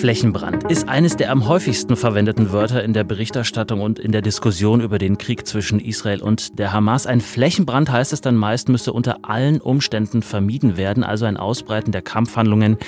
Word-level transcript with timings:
Flächenbrand 0.00 0.70
ist 0.70 0.88
eines 0.88 1.18
der 1.18 1.30
am 1.30 1.46
häufigsten 1.46 1.94
verwendeten 1.94 2.52
Wörter 2.52 2.82
in 2.82 2.94
der 2.94 3.04
Berichterstattung 3.04 3.82
und 3.82 3.98
in 3.98 4.12
der 4.12 4.22
Diskussion 4.22 4.80
über 4.80 4.96
den 4.96 5.18
Krieg 5.18 5.46
zwischen 5.46 5.78
Israel 5.78 6.22
und 6.22 6.58
der 6.58 6.72
Hamas. 6.72 7.06
Ein 7.06 7.20
Flächenbrand 7.20 7.92
heißt 7.92 8.14
es 8.14 8.22
dann 8.22 8.34
meist, 8.34 8.70
müsse 8.70 8.94
unter 8.94 9.18
allen 9.28 9.60
Umständen 9.60 10.22
vermieden 10.22 10.78
werden, 10.78 11.04
also 11.04 11.26
ein 11.26 11.36
Ausbreiten 11.36 11.92
der 11.92 12.00
Kampfhandlungen 12.00 12.78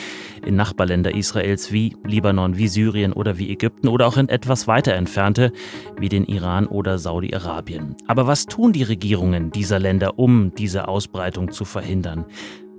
in 0.42 0.56
Nachbarländer 0.56 1.14
Israels 1.14 1.70
wie 1.70 1.94
Libanon, 2.02 2.56
wie 2.56 2.68
Syrien 2.68 3.12
oder 3.12 3.36
wie 3.36 3.50
Ägypten 3.50 3.88
oder 3.88 4.06
auch 4.06 4.16
in 4.16 4.30
etwas 4.30 4.66
weiter 4.66 4.94
entfernte 4.94 5.52
wie 5.98 6.08
den 6.08 6.24
Iran 6.24 6.66
oder 6.66 6.98
Saudi-Arabien. 6.98 7.94
Aber 8.06 8.26
was 8.26 8.46
tun 8.46 8.72
die 8.72 8.84
Regierungen 8.84 9.50
dieser 9.50 9.78
Länder, 9.78 10.18
um 10.18 10.54
diese 10.54 10.88
Ausbreitung 10.88 11.52
zu 11.52 11.66
verhindern? 11.66 12.24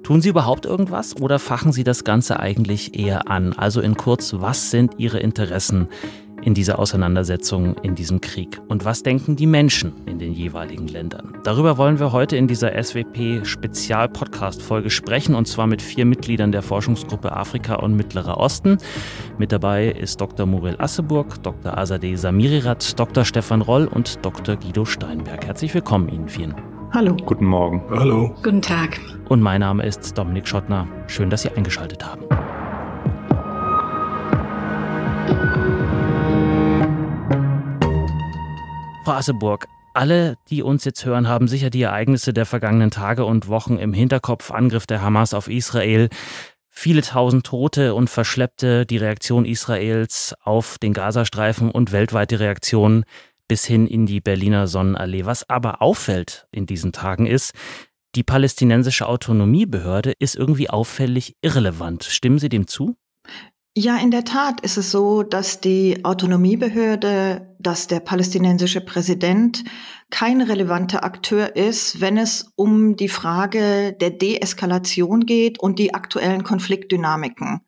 Tun 0.03 0.21
Sie 0.21 0.29
überhaupt 0.29 0.65
irgendwas 0.65 1.15
oder 1.21 1.39
fachen 1.39 1.71
Sie 1.71 1.85
das 1.85 2.03
Ganze 2.03 2.37
eigentlich 2.37 2.99
eher 2.99 3.31
an? 3.31 3.53
Also 3.53 3.79
in 3.79 3.95
kurz, 3.95 4.33
was 4.37 4.69
sind 4.69 4.95
Ihre 4.97 5.19
Interessen 5.19 5.87
in 6.43 6.53
dieser 6.53 6.77
Auseinandersetzung, 6.77 7.77
in 7.83 7.95
diesem 7.95 8.19
Krieg? 8.19 8.59
Und 8.67 8.83
was 8.83 9.03
denken 9.03 9.37
die 9.37 9.45
Menschen 9.45 9.93
in 10.05 10.19
den 10.19 10.33
jeweiligen 10.33 10.89
Ländern? 10.89 11.37
Darüber 11.45 11.77
wollen 11.77 12.01
wir 12.01 12.11
heute 12.11 12.35
in 12.35 12.49
dieser 12.49 12.73
SWP-Spezial-Podcast-Folge 12.83 14.89
sprechen 14.89 15.35
und 15.35 15.47
zwar 15.47 15.67
mit 15.67 15.81
vier 15.81 16.03
Mitgliedern 16.03 16.51
der 16.51 16.63
Forschungsgruppe 16.63 17.31
Afrika 17.31 17.75
und 17.75 17.95
Mittlerer 17.95 18.37
Osten. 18.37 18.79
Mit 19.37 19.53
dabei 19.53 19.87
ist 19.87 20.19
Dr. 20.19 20.45
Muriel 20.45 20.75
Asseburg, 20.79 21.41
Dr. 21.43 21.77
Azadeh 21.77 22.17
Samirirat, 22.17 22.99
Dr. 22.99 23.23
Stefan 23.23 23.61
Roll 23.61 23.87
und 23.87 24.25
Dr. 24.25 24.57
Guido 24.57 24.83
Steinberg. 24.83 25.45
Herzlich 25.45 25.73
willkommen 25.73 26.09
Ihnen 26.09 26.27
vielen. 26.27 26.72
Hallo. 26.95 27.17
Guten 27.25 27.45
Morgen. 27.45 27.81
Hallo. 27.89 28.35
Guten 28.43 28.61
Tag. 28.61 28.99
Und 29.27 29.41
mein 29.41 29.61
Name 29.61 29.83
ist 29.83 30.15
Dominik 30.15 30.47
Schottner. 30.47 30.87
Schön, 31.07 31.31
dass 31.31 31.41
Sie 31.41 31.49
eingeschaltet 31.49 32.05
haben. 32.05 32.21
Frau 39.05 39.13
Asseburg, 39.13 39.65
alle, 39.95 40.35
die 40.51 40.61
uns 40.61 40.85
jetzt 40.85 41.03
hören, 41.03 41.27
haben 41.27 41.47
sicher 41.47 41.71
die 41.71 41.81
Ereignisse 41.81 42.31
der 42.31 42.45
vergangenen 42.45 42.91
Tage 42.91 43.25
und 43.25 43.47
Wochen 43.47 43.77
im 43.77 43.91
Hinterkopf. 43.91 44.51
Angriff 44.51 44.85
der 44.85 45.01
Hamas 45.01 45.33
auf 45.33 45.49
Israel, 45.49 46.09
viele 46.69 47.01
tausend 47.01 47.47
Tote 47.47 47.95
und 47.95 48.07
Verschleppte, 48.11 48.85
die 48.85 48.97
Reaktion 48.97 49.45
Israels 49.45 50.35
auf 50.43 50.77
den 50.77 50.93
Gazastreifen 50.93 51.71
und 51.71 51.91
weltweite 51.91 52.39
Reaktionen 52.39 53.03
bis 53.53 53.65
hin 53.65 53.85
in 53.85 54.07
die 54.07 54.19
Berliner 54.19 54.65
Sonnenallee. 54.65 55.27
Was 55.27 55.47
aber 55.47 55.79
auffällt 55.79 56.47
in 56.51 56.65
diesen 56.65 56.91
Tagen 56.91 57.27
ist, 57.27 57.53
die 58.15 58.23
palästinensische 58.23 59.07
Autonomiebehörde 59.07 60.13
ist 60.17 60.35
irgendwie 60.35 60.71
auffällig 60.71 61.35
irrelevant. 61.43 62.03
Stimmen 62.03 62.39
Sie 62.39 62.49
dem 62.49 62.65
zu? 62.65 62.95
Ja, 63.77 63.97
in 63.97 64.09
der 64.09 64.25
Tat 64.25 64.61
ist 64.61 64.77
es 64.77 64.89
so, 64.89 65.21
dass 65.21 65.61
die 65.61 66.03
Autonomiebehörde, 66.03 67.55
dass 67.59 67.85
der 67.85 67.99
palästinensische 67.99 68.81
Präsident 68.81 69.63
kein 70.09 70.41
relevanter 70.41 71.03
Akteur 71.03 71.55
ist, 71.55 72.01
wenn 72.01 72.17
es 72.17 72.51
um 72.55 72.95
die 72.95 73.07
Frage 73.07 73.93
der 73.93 74.09
Deeskalation 74.09 75.27
geht 75.27 75.59
und 75.59 75.77
die 75.77 75.93
aktuellen 75.93 76.43
Konfliktdynamiken. 76.43 77.61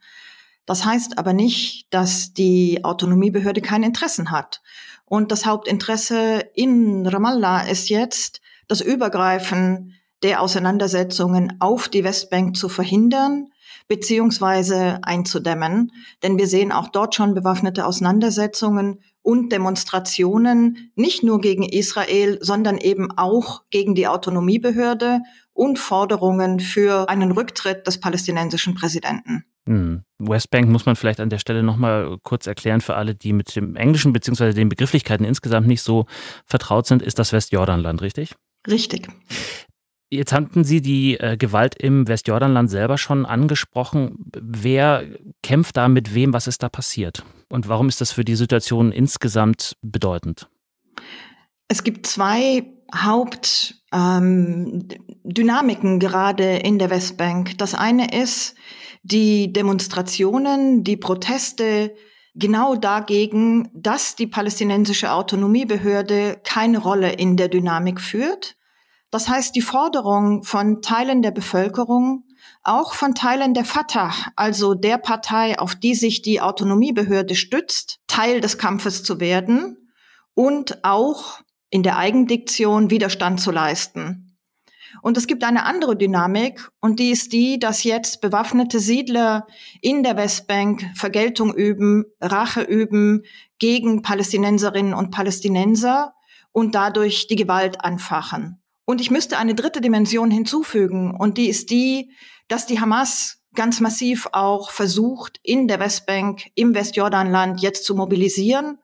Das 0.66 0.84
heißt 0.84 1.20
aber 1.20 1.34
nicht, 1.34 1.86
dass 1.92 2.34
die 2.34 2.84
Autonomiebehörde 2.84 3.62
keine 3.62 3.86
Interessen 3.86 4.32
hat. 4.32 4.64
Und 5.06 5.32
das 5.32 5.46
Hauptinteresse 5.46 6.44
in 6.54 7.06
Ramallah 7.06 7.68
ist 7.68 7.90
jetzt, 7.90 8.42
das 8.68 8.82
Übergreifen 8.82 9.94
der 10.24 10.42
Auseinandersetzungen 10.42 11.58
auf 11.60 11.88
die 11.88 12.04
Westbank 12.04 12.58
zu 12.58 12.70
verhindern 12.70 13.50
beziehungsweise 13.88 15.00
einzudämmen. 15.04 15.92
Denn 16.24 16.38
wir 16.38 16.48
sehen 16.48 16.72
auch 16.72 16.88
dort 16.88 17.16
schon 17.16 17.34
bewaffnete 17.34 17.86
Auseinandersetzungen 17.86 19.02
und 19.22 19.52
Demonstrationen, 19.52 20.92
nicht 20.96 21.24
nur 21.24 21.40
gegen 21.42 21.64
Israel, 21.64 22.38
sondern 22.42 22.78
eben 22.78 23.12
auch 23.18 23.64
gegen 23.70 23.96
die 23.96 24.08
Autonomiebehörde 24.08 25.22
und 25.54 25.80
Forderungen 25.80 26.60
für 26.60 27.10
einen 27.10 27.32
Rücktritt 27.32 27.88
des 27.88 28.00
palästinensischen 28.00 28.76
Präsidenten. 28.76 29.46
Hm. 29.68 30.04
Westbank 30.20 30.70
muss 30.70 30.86
man 30.86 30.96
vielleicht 30.96 31.20
an 31.20 31.30
der 31.30 31.40
Stelle 31.40 31.64
nochmal 31.64 32.18
kurz 32.24 32.48
erklären 32.48 32.82
für 32.82 32.96
alle, 32.96 33.16
die 33.16 33.34
mit 33.34 33.56
dem 33.56 33.76
Englischen 33.76 34.14
bzw. 34.14 34.54
den 34.54 34.70
Begrifflichkeiten 34.70 35.26
insgesamt 35.26 35.68
nicht 35.68 35.82
so 35.82 36.06
vertraut 36.46 36.86
sind, 36.86 37.02
ist 37.02 37.20
das 37.20 37.34
Westjordanland, 37.34 38.02
richtig? 38.02 38.36
Richtig. 38.68 39.08
Jetzt 40.12 40.34
hatten 40.34 40.64
Sie 40.64 40.82
die 40.82 41.20
äh, 41.20 41.36
Gewalt 41.36 41.76
im 41.76 42.08
Westjordanland 42.08 42.70
selber 42.70 42.98
schon 42.98 43.26
angesprochen. 43.26 44.30
Wer 44.40 45.04
kämpft 45.42 45.78
da 45.78 45.88
mit 45.88 46.14
wem? 46.14 46.32
Was 46.32 46.48
ist 46.48 46.62
da 46.62 46.70
passiert? 46.70 47.24
Und 47.50 47.68
warum 47.68 47.90
ist 47.90 48.02
das 48.02 48.12
für 48.12 48.24
die 48.24 48.36
Situation 48.36 48.92
insgesamt 48.92 49.76
bedeutend? 49.82 50.48
Es 51.68 51.84
gibt 51.84 52.06
zwei 52.06 52.64
Hauptdynamiken 52.96 55.94
ähm, 55.94 56.00
gerade 56.00 56.58
in 56.58 56.78
der 56.78 56.92
Westbank. 56.92 57.58
Das 57.58 57.74
eine 57.74 58.16
ist 58.16 58.56
die 59.06 59.54
Demonstrationen, 59.54 60.84
die 60.84 60.98
Proteste 60.98 61.96
genau 62.34 62.76
dagegen, 62.76 63.70
dass 63.74 64.16
die 64.16 64.26
palästinensische 64.26 65.12
Autonomiebehörde 65.12 66.42
keine 66.44 66.80
Rolle 66.80 67.12
in 67.12 67.38
der 67.38 67.48
Dynamik 67.48 68.02
führt. 68.02 68.58
Das 69.12 69.30
heißt, 69.30 69.56
die 69.56 69.62
Forderung 69.62 70.44
von 70.44 70.82
Teilen 70.82 71.22
der 71.22 71.32
Bevölkerung, 71.32 72.24
auch 72.64 72.94
von 72.94 73.14
Teilen 73.14 73.54
der 73.54 73.64
Fatah, 73.64 74.12
also 74.36 74.74
der 74.74 74.98
Partei, 74.98 75.60
auf 75.60 75.76
die 75.76 75.94
sich 75.94 76.24
die 76.24 76.42
Autonomiebehörde 76.42 77.36
stützt, 77.36 78.00
Teil 78.08 78.42
des 78.42 78.58
Kampfes 78.58 79.04
zu 79.04 79.20
werden 79.20 79.92
und 80.34 80.84
auch 80.84 81.42
in 81.70 81.84
der 81.84 81.98
Eigendiktion 81.98 82.90
Widerstand 82.90 83.40
zu 83.40 83.52
leisten. 83.52 84.25
Und 85.02 85.18
es 85.18 85.28
gibt 85.28 85.44
eine 85.44 85.66
andere 85.66 85.96
Dynamik 85.96 86.70
und 86.80 87.00
die 87.00 87.12
ist 87.12 87.34
die, 87.34 87.60
dass 87.60 87.84
jetzt 87.84 88.22
bewaffnete 88.22 88.80
Siedler 88.80 89.48
in 89.82 90.04
der 90.04 90.18
Westbank 90.18 90.86
Vergeltung 90.96 91.54
üben, 91.54 92.06
Rache 92.22 92.62
üben 92.62 93.24
gegen 93.60 94.02
Palästinenserinnen 94.02 94.94
und 94.94 95.12
Palästinenser 95.12 96.14
und 96.52 96.76
dadurch 96.76 97.28
die 97.28 97.36
Gewalt 97.36 97.82
anfachen. 97.82 98.62
Und 98.86 99.02
ich 99.02 99.12
müsste 99.12 99.38
eine 99.38 99.56
dritte 99.56 99.82
Dimension 99.82 100.32
hinzufügen 100.32 101.16
und 101.18 101.38
die 101.38 101.50
ist 101.50 101.70
die, 101.70 102.12
dass 102.48 102.68
die 102.68 102.80
Hamas 102.80 103.42
ganz 103.56 103.80
massiv 103.80 104.28
auch 104.32 104.70
versucht, 104.70 105.40
in 105.42 105.68
der 105.68 105.80
Westbank, 105.80 106.44
im 106.56 106.76
Westjordanland 106.76 107.62
jetzt 107.62 107.86
zu 107.86 107.96
mobilisieren 107.96 108.78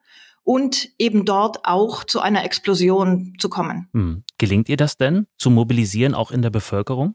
und 0.44 0.88
eben 0.98 1.24
dort 1.24 1.64
auch 1.64 2.04
zu 2.04 2.20
einer 2.20 2.44
Explosion 2.44 3.34
zu 3.38 3.48
kommen. 3.48 3.88
Hm. 3.92 4.24
Gelingt 4.42 4.68
ihr 4.68 4.76
das 4.76 4.96
denn, 4.96 5.28
zu 5.38 5.50
mobilisieren, 5.50 6.16
auch 6.16 6.32
in 6.32 6.42
der 6.42 6.50
Bevölkerung? 6.50 7.14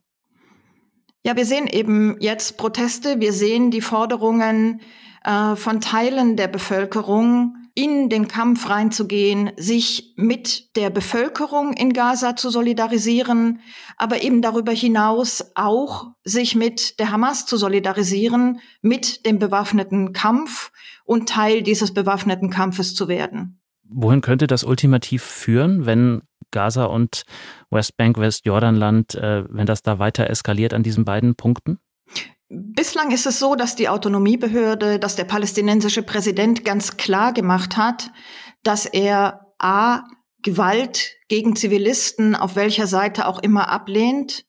Ja, 1.26 1.36
wir 1.36 1.46
sehen 1.46 1.68
eben 1.68 2.16
jetzt 2.22 2.58
Proteste, 2.58 3.20
wir 3.20 3.34
sehen 3.34 3.70
die 3.70 3.82
Forderungen 3.82 4.80
äh, 5.26 5.58
von 5.58 5.82
Teilen 5.82 6.38
der 6.38 6.48
Bevölkerung, 6.48 7.54
in 7.76 8.08
den 8.08 8.30
Kampf 8.30 8.70
reinzugehen, 8.70 9.52
sich 9.58 10.14
mit 10.16 10.74
der 10.78 10.90
Bevölkerung 10.90 11.74
in 11.74 11.92
Gaza 11.92 12.38
zu 12.38 12.50
solidarisieren, 12.50 13.60
aber 13.98 14.22
eben 14.22 14.42
darüber 14.42 14.72
hinaus 14.72 15.52
auch 15.56 16.14
sich 16.24 16.56
mit 16.56 16.98
der 16.98 17.12
Hamas 17.12 17.46
zu 17.46 17.58
solidarisieren, 17.58 18.62
mit 18.82 19.26
dem 19.26 19.38
bewaffneten 19.38 20.14
Kampf 20.14 20.72
und 21.04 21.28
Teil 21.28 21.62
dieses 21.62 21.94
bewaffneten 21.94 22.50
Kampfes 22.50 22.96
zu 22.96 23.10
werden. 23.10 23.60
Wohin 23.84 24.22
könnte 24.22 24.48
das 24.48 24.64
ultimativ 24.64 25.24
führen, 25.24 25.86
wenn 25.86 26.22
Gaza 26.52 26.86
und 26.86 27.24
Westbank, 27.70 28.18
Westjordanland, 28.18 29.16
äh, 29.16 29.44
wenn 29.50 29.66
das 29.66 29.82
da 29.82 30.00
weiter 30.00 30.30
eskaliert 30.30 30.74
an 30.74 30.84
diesen 30.84 31.06
beiden 31.06 31.36
Punkten? 31.36 31.80
Bislang 32.50 33.12
ist 33.12 33.26
es 33.26 33.40
so, 33.40 33.56
dass 33.56 33.76
die 33.76 33.90
Autonomiebehörde, 33.90 35.00
dass 35.00 35.18
der 35.18 35.26
palästinensische 35.26 36.02
Präsident 36.02 36.64
ganz 36.64 36.96
klar 36.96 37.34
gemacht 37.34 37.76
hat, 37.76 38.12
dass 38.64 38.86
er 38.86 39.54
a. 39.60 40.04
Gewalt 40.44 41.16
gegen 41.28 41.56
Zivilisten 41.56 42.36
auf 42.36 42.56
welcher 42.56 42.88
Seite 42.88 43.28
auch 43.28 43.40
immer 43.40 43.70
ablehnt 43.70 44.46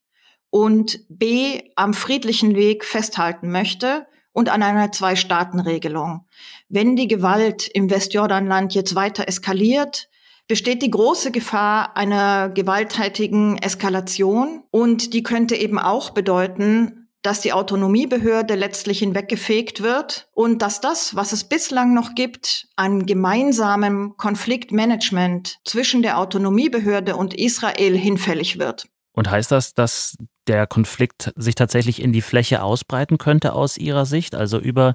und 0.51 1.01
b. 1.09 1.63
am 1.77 1.95
friedlichen 1.95 2.55
Weg 2.55 2.85
festhalten 2.85 3.51
möchte 3.51 4.07
und 4.33 4.49
an 4.49 4.63
einer 4.63 4.93
Zwei-Staaten-Regelung. 4.93 6.27
Wenn 6.69 6.95
die 6.95 7.09
Gewalt 7.09 7.67
im 7.67 7.91
Westjordanland 7.91 8.75
jetzt 8.75 8.95
weiter 8.95 9.27
eskaliert, 9.27 10.09
besteht 10.49 10.83
die 10.83 10.91
große 10.91 11.31
Gefahr 11.31 11.97
einer 11.97 12.49
gewalttätigen 12.49 13.59
Eskalation 13.59 14.65
und 14.71 15.13
die 15.13 15.23
könnte 15.23 15.55
eben 15.55 15.79
auch 15.79 16.11
bedeuten, 16.11 17.09
dass 17.23 17.41
die 17.41 17.53
Autonomiebehörde 17.53 18.55
letztlich 18.55 19.01
hinweggefegt 19.01 19.83
wird 19.83 20.29
und 20.33 20.63
dass 20.63 20.81
das, 20.81 21.15
was 21.15 21.33
es 21.33 21.45
bislang 21.45 21.93
noch 21.93 22.15
gibt, 22.15 22.69
an 22.77 23.07
gemeinsamem 23.07 24.15
Konfliktmanagement 24.17 25.59
zwischen 25.65 26.03
der 26.03 26.19
Autonomiebehörde 26.19 27.17
und 27.17 27.35
Israel 27.35 27.97
hinfällig 27.97 28.59
wird. 28.59 28.87
Und 29.13 29.31
heißt 29.31 29.51
das, 29.51 29.75
dass 29.75 30.17
der 30.47 30.67
Konflikt 30.67 31.33
sich 31.37 31.57
tatsächlich 31.57 32.01
in 32.01 32.13
die 32.13 32.23
Fläche 32.23 32.63
ausbreiten 32.63 33.19
könnte 33.19 33.53
aus 33.53 33.77
Ihrer 33.77 34.07
Sicht, 34.07 34.35
also 34.35 34.59
über 34.59 34.95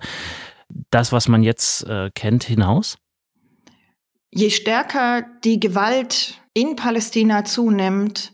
das, 0.90 1.12
was 1.12 1.28
man 1.28 1.44
jetzt 1.44 1.86
äh, 1.86 2.10
kennt, 2.16 2.46
hinaus? 2.46 2.98
Je 4.36 4.50
stärker 4.50 5.28
die 5.44 5.60
Gewalt 5.60 6.42
in 6.56 6.76
Palästina 6.76 7.46
zunimmt, 7.46 8.34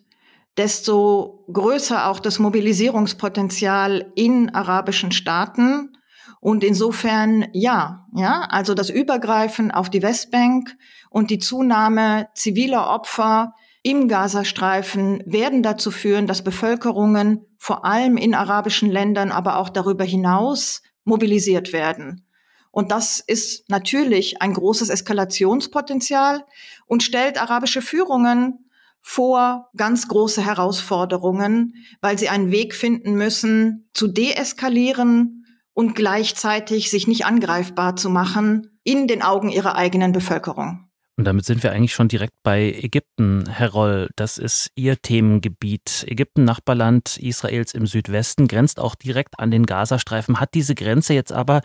desto 0.56 1.44
größer 1.51 2.07
auch 2.07 2.22
das 2.22 2.40
Mobilisierungspotenzial 2.40 4.10
in 4.16 4.50
arabischen 4.56 5.12
Staaten. 5.12 5.98
Und 6.40 6.63
insofern 6.63 7.48
ja, 7.51 8.07
ja, 8.16 8.48
also 8.50 8.75
das 8.75 8.90
Übergreifen 8.90 9.72
auf 9.72 9.90
die 9.90 10.01
Westbank 10.01 10.74
und 11.10 11.31
die 11.31 11.40
Zunahme 11.40 12.30
ziviler 12.34 12.90
Opfer 12.90 13.54
im 13.84 14.07
Gazastreifen 14.07 15.22
werden 15.25 15.63
dazu 15.63 15.92
führen, 15.92 16.28
dass 16.28 16.45
Bevölkerungen 16.45 17.45
vor 17.57 17.84
allem 17.84 18.16
in 18.16 18.36
arabischen 18.36 18.90
Ländern, 18.90 19.34
aber 19.34 19.57
auch 19.57 19.68
darüber 19.68 20.06
hinaus 20.06 20.81
mobilisiert 21.04 21.74
werden. 21.74 22.29
Und 22.71 22.92
das 22.92 23.19
ist 23.19 23.69
natürlich 23.69 24.42
ein 24.42 24.54
großes 24.54 24.89
Eskalationspotenzial 24.89 26.45
und 26.86 27.04
stellt 27.04 27.42
arabische 27.42 27.81
Führungen 27.81 28.69
vor 29.01 29.69
ganz 29.75 30.07
große 30.07 30.45
Herausforderungen, 30.45 31.74
weil 32.01 32.19
sie 32.19 32.30
einen 32.30 32.51
Weg 32.51 32.75
finden 32.75 33.13
müssen, 33.16 33.89
zu 33.94 34.07
deeskalieren 34.07 35.45
und 35.74 35.95
gleichzeitig 35.95 36.89
sich 36.89 37.07
nicht 37.07 37.25
angreifbar 37.25 37.95
zu 37.95 38.10
machen 38.10 38.80
in 38.83 39.07
den 39.07 39.21
Augen 39.21 39.50
ihrer 39.50 39.75
eigenen 39.75 40.12
Bevölkerung. 40.12 40.89
Und 41.19 41.25
damit 41.25 41.44
sind 41.44 41.63
wir 41.63 41.74
eigentlich 41.74 41.94
schon 41.94 42.07
direkt 42.07 42.33
bei 42.44 42.71
Ägypten, 42.81 43.45
Herr 43.50 43.71
Roll. 43.71 44.10
Das 44.16 44.38
ist 44.38 44.69
Ihr 44.75 45.01
Themengebiet. 45.01 46.06
Ägypten, 46.07 46.45
Nachbarland 46.45 47.18
Israels 47.18 47.74
im 47.74 47.88
Südwesten, 47.88 48.48
grenzt 48.48 48.80
auch 48.80 48.95
direkt 48.95 49.38
an 49.38 49.51
den 49.51 49.66
Gazastreifen, 49.66 50.39
hat 50.39 50.54
diese 50.54 50.75
Grenze 50.75 51.13
jetzt 51.13 51.33
aber 51.33 51.62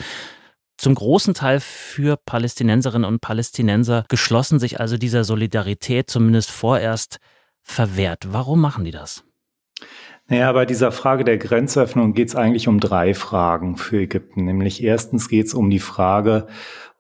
zum 0.77 0.95
großen 0.95 1.35
Teil 1.35 1.61
für 1.61 2.17
Palästinenserinnen 2.17 3.09
und 3.09 3.21
Palästinenser 3.21 4.05
geschlossen, 4.09 4.59
sich 4.59 4.81
also 4.81 4.97
dieser 4.97 5.25
Solidarität 5.25 6.11
zumindest 6.11 6.51
vorerst 6.51 7.19
verwehrt. 7.63 8.33
Warum 8.33 8.61
machen 8.61 8.85
die 8.85 8.91
das? 8.91 9.25
Naja, 10.27 10.51
bei 10.53 10.65
dieser 10.65 10.91
Frage 10.91 11.23
der 11.25 11.37
Grenzöffnung 11.37 12.15
geht 12.15 12.29
es 12.29 12.37
eigentlich 12.37 12.67
um 12.67 12.81
drei 12.81 13.13
Fragen 13.13 13.77
für 13.77 13.99
Ägypten. 13.99 14.45
Nämlich 14.45 14.83
erstens 14.83 15.29
geht 15.29 15.47
es 15.47 15.55
um 15.55 15.69
die 15.69 15.81
Frage, 15.81 16.47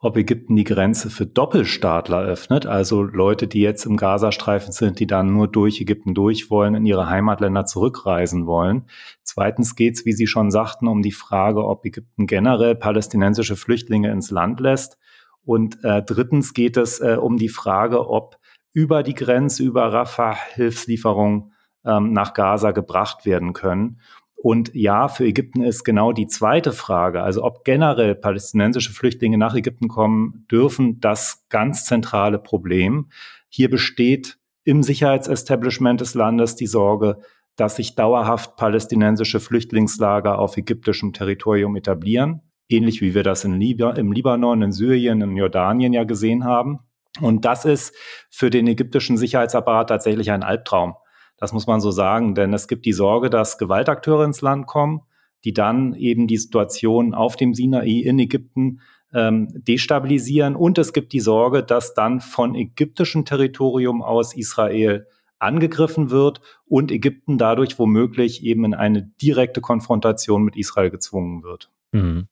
ob 0.04 0.18
Ägypten 0.18 0.54
die 0.54 0.64
Grenze 0.64 1.08
für 1.08 1.24
Doppelstaatler 1.24 2.20
öffnet, 2.20 2.66
also 2.66 3.02
Leute, 3.02 3.46
die 3.46 3.62
jetzt 3.62 3.86
im 3.86 3.96
Gazastreifen 3.96 4.70
sind, 4.70 5.00
die 5.00 5.06
dann 5.06 5.32
nur 5.32 5.48
durch 5.48 5.80
Ägypten 5.80 6.12
durch 6.12 6.50
wollen, 6.50 6.74
in 6.74 6.84
ihre 6.84 7.08
Heimatländer 7.08 7.64
zurückreisen 7.64 8.46
wollen. 8.46 8.84
Zweitens 9.22 9.76
geht 9.76 9.94
es, 9.94 10.04
wie 10.04 10.12
Sie 10.12 10.26
schon 10.26 10.50
sagten, 10.50 10.88
um 10.88 11.00
die 11.00 11.10
Frage, 11.10 11.64
ob 11.64 11.86
Ägypten 11.86 12.26
generell 12.26 12.74
palästinensische 12.74 13.56
Flüchtlinge 13.56 14.10
ins 14.10 14.30
Land 14.30 14.60
lässt. 14.60 14.98
Und 15.42 15.82
äh, 15.84 16.02
drittens 16.02 16.52
geht 16.52 16.76
es 16.76 17.00
äh, 17.00 17.16
um 17.18 17.38
die 17.38 17.48
Frage, 17.48 18.06
ob 18.06 18.36
über 18.74 19.02
die 19.02 19.14
Grenze, 19.14 19.62
über 19.62 19.90
Rafah 19.90 20.36
Hilfslieferungen 20.52 21.52
ähm, 21.86 22.12
nach 22.12 22.34
Gaza 22.34 22.72
gebracht 22.72 23.24
werden 23.24 23.54
können. 23.54 24.00
Und 24.44 24.75
ja, 24.75 25.08
für 25.08 25.25
Ägypten 25.25 25.62
ist 25.62 25.85
genau 25.85 26.12
die 26.12 26.26
zweite 26.26 26.73
Frage, 26.73 27.23
also 27.23 27.43
ob 27.43 27.64
generell 27.64 28.14
palästinensische 28.14 28.93
Flüchtlinge 28.93 29.38
nach 29.38 29.55
Ägypten 29.55 29.88
kommen 29.88 30.44
dürfen, 30.50 31.00
das 31.00 31.46
ganz 31.49 31.87
zentrale 31.87 32.38
Problem. 32.38 33.08
Hier 33.49 33.70
besteht 33.70 34.37
im 34.62 34.82
Sicherheitsestablishment 34.82 36.02
des 36.02 36.12
Landes 36.12 36.56
die 36.56 36.67
Sorge, 36.67 37.20
dass 37.56 37.76
sich 37.76 37.94
dauerhaft 37.94 38.56
palästinensische 38.56 39.41
Flüchtlingslager 39.41 40.38
auf 40.38 40.58
ägyptischem 40.58 41.14
Territorium 41.14 41.75
etablieren, 41.75 42.43
ähnlich 42.69 43.00
wie 43.00 43.14
wir 43.14 43.23
das 43.23 43.44
in 43.44 43.58
Lib 43.58 43.81
im 43.97 44.12
Libanon, 44.12 44.61
in 44.61 44.73
Syrien, 44.73 45.23
in 45.23 45.38
Jordanien 45.38 45.94
ja 45.94 46.05
gesehen 46.05 46.44
haben. 46.44 46.81
Und 47.23 47.47
das 47.47 47.64
ist 47.64 47.97
für 48.29 48.50
den 48.50 48.67
ägyptischen 48.67 49.17
Sicherheitsapparat 49.17 49.88
tatsächlich 49.88 50.31
ein 50.32 50.43
Albtraum. 50.43 50.97
Das 51.44 51.52
muss 51.52 51.67
man 51.67 51.82
so 51.82 51.91
sagen, 51.91 52.35
denn 52.35 52.55
es 52.55 52.69
gibt 52.69 52.87
die 52.87 52.94
Sorge, 52.94 53.29
dass 53.29 53.58
Gewaltakteure 53.58 54.25
ins 54.25 54.41
Land 54.41 54.67
kommen, 54.67 55.02
die 55.44 55.52
dann 55.52 55.93
eben 55.93 56.26
die 56.26 56.38
Situation 56.38 57.12
auf 57.12 57.37
dem 57.37 57.52
Sinai 57.52 58.00
in 58.00 58.19
Ägypten 58.19 58.81
ähm, 59.12 59.49
destabilisieren. 59.52 60.56
Und 60.56 60.79
es 60.79 60.94
gibt 60.94 61.12
die 61.12 61.20
Sorge, 61.20 61.62
dass 61.62 61.93
dann 61.93 62.23
von 62.23 62.55
ägyptischem 62.55 63.26
Territorium 63.26 64.00
aus 64.00 64.35
Israel 64.35 65.06
angegriffen 65.38 66.08
wird 66.08 66.41
und 66.64 66.91
Ägypten 66.91 67.37
dadurch 67.37 67.79
womöglich 67.79 68.43
eben 68.43 68.64
in 68.64 68.73
eine 68.73 69.02
direkte 69.02 69.61
Konfrontation 69.61 70.44
mit 70.44 70.56
Israel 70.56 70.88
gezwungen 70.88 71.43
wird. 71.43 71.70
Mhm. 71.93 72.26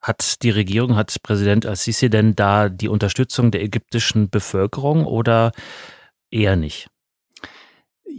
Hat 0.00 0.42
die 0.42 0.48
Regierung, 0.48 0.96
hat 0.96 1.14
Präsident 1.22 1.66
Al-Sisi 1.66 2.08
denn 2.08 2.34
da 2.34 2.70
die 2.70 2.88
Unterstützung 2.88 3.50
der 3.50 3.62
ägyptischen 3.62 4.30
Bevölkerung 4.30 5.04
oder 5.04 5.52
eher 6.30 6.56
nicht? 6.56 6.88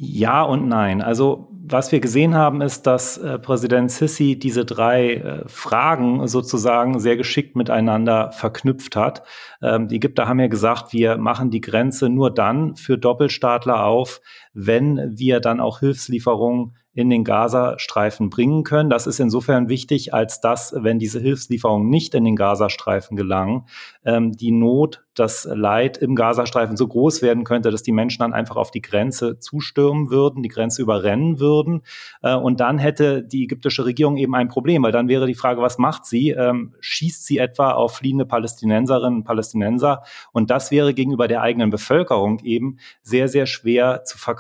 Ja 0.02 0.44
und 0.44 0.70
nein. 0.70 1.02
Also 1.02 1.50
was 1.52 1.92
wir 1.92 2.00
gesehen 2.00 2.34
haben, 2.34 2.62
ist, 2.62 2.84
dass 2.88 3.18
äh, 3.18 3.38
Präsident 3.38 3.92
Sisi 3.92 4.40
diese 4.40 4.64
drei 4.64 5.16
äh, 5.16 5.44
Fragen 5.48 6.26
sozusagen 6.26 7.02
sehr 7.02 7.18
geschickt 7.18 7.58
miteinander 7.58 8.32
verknüpft 8.32 8.96
hat. 8.96 9.24
Ähm, 9.62 9.90
die 9.90 9.98
Ägypter 9.98 10.26
haben 10.26 10.40
ja 10.40 10.48
gesagt, 10.48 10.94
wir 10.94 11.18
machen 11.18 11.52
die 11.52 11.60
Grenze 11.60 12.08
nur 12.08 12.34
dann 12.34 12.78
für 12.78 12.98
Doppelstaatler 12.98 13.84
auf, 13.84 14.22
wenn 14.54 15.18
wir 15.18 15.40
dann 15.40 15.60
auch 15.60 15.80
Hilfslieferungen 15.80 16.76
in 16.94 17.10
den 17.10 17.24
Gazastreifen 17.24 18.30
bringen 18.30 18.64
können. 18.64 18.90
Das 18.90 19.08
ist 19.08 19.20
insofern 19.20 19.70
wichtig, 19.70 20.14
als 20.14 20.42
dass, 20.42 20.74
wenn 20.76 21.00
diese 21.00 21.20
Hilfslieferungen 21.20 21.88
nicht 21.88 22.16
in 22.16 22.26
den 22.26 22.36
Gazastreifen 22.36 23.16
gelangen, 23.16 23.66
ähm, 24.04 24.32
die 24.32 24.52
Not, 24.52 25.04
das 25.14 25.48
Leid 25.52 25.98
im 25.98 26.16
Gazastreifen 26.16 26.78
so 26.78 26.88
groß 26.88 27.22
werden 27.22 27.44
könnte, 27.44 27.72
dass 27.72 27.84
die 27.84 27.92
Menschen 27.92 28.20
dann 28.20 28.34
einfach 28.34 28.56
auf 28.56 28.72
die 28.72 28.82
Grenze 28.82 29.38
zustürmen 29.38 30.10
würden, 30.10 30.44
die 30.44 30.50
Grenze 30.50 30.82
überrennen 30.82 31.40
würden. 31.40 31.82
Äh, 32.22 32.36
und 32.36 32.60
dann 32.60 32.80
hätte 32.80 33.24
die 33.24 33.44
ägyptische 33.44 33.86
Regierung 33.86 34.18
eben 34.18 34.34
ein 34.34 34.48
Problem, 34.48 34.84
weil 34.84 34.92
dann 34.92 35.08
wäre 35.08 35.28
die 35.28 35.36
Frage, 35.36 35.62
was 35.62 35.78
macht 35.78 36.06
sie? 36.06 36.32
Ähm, 36.32 36.74
schießt 36.80 37.26
sie 37.26 37.38
etwa 37.38 37.72
auf 37.72 37.98
fliehende 37.98 38.26
Palästinenserinnen 38.26 39.20
und 39.20 39.24
Palästinenser? 39.26 40.04
Und 40.32 40.50
das 40.50 40.72
wäre 40.72 40.94
gegenüber 40.94 41.28
der 41.28 41.42
eigenen 41.42 41.70
Bevölkerung 41.70 42.40
eben 42.40 42.78
sehr, 43.04 43.28
sehr 43.28 43.46
schwer 43.46 44.04
zu 44.06 44.18
verkaufen. 44.18 44.39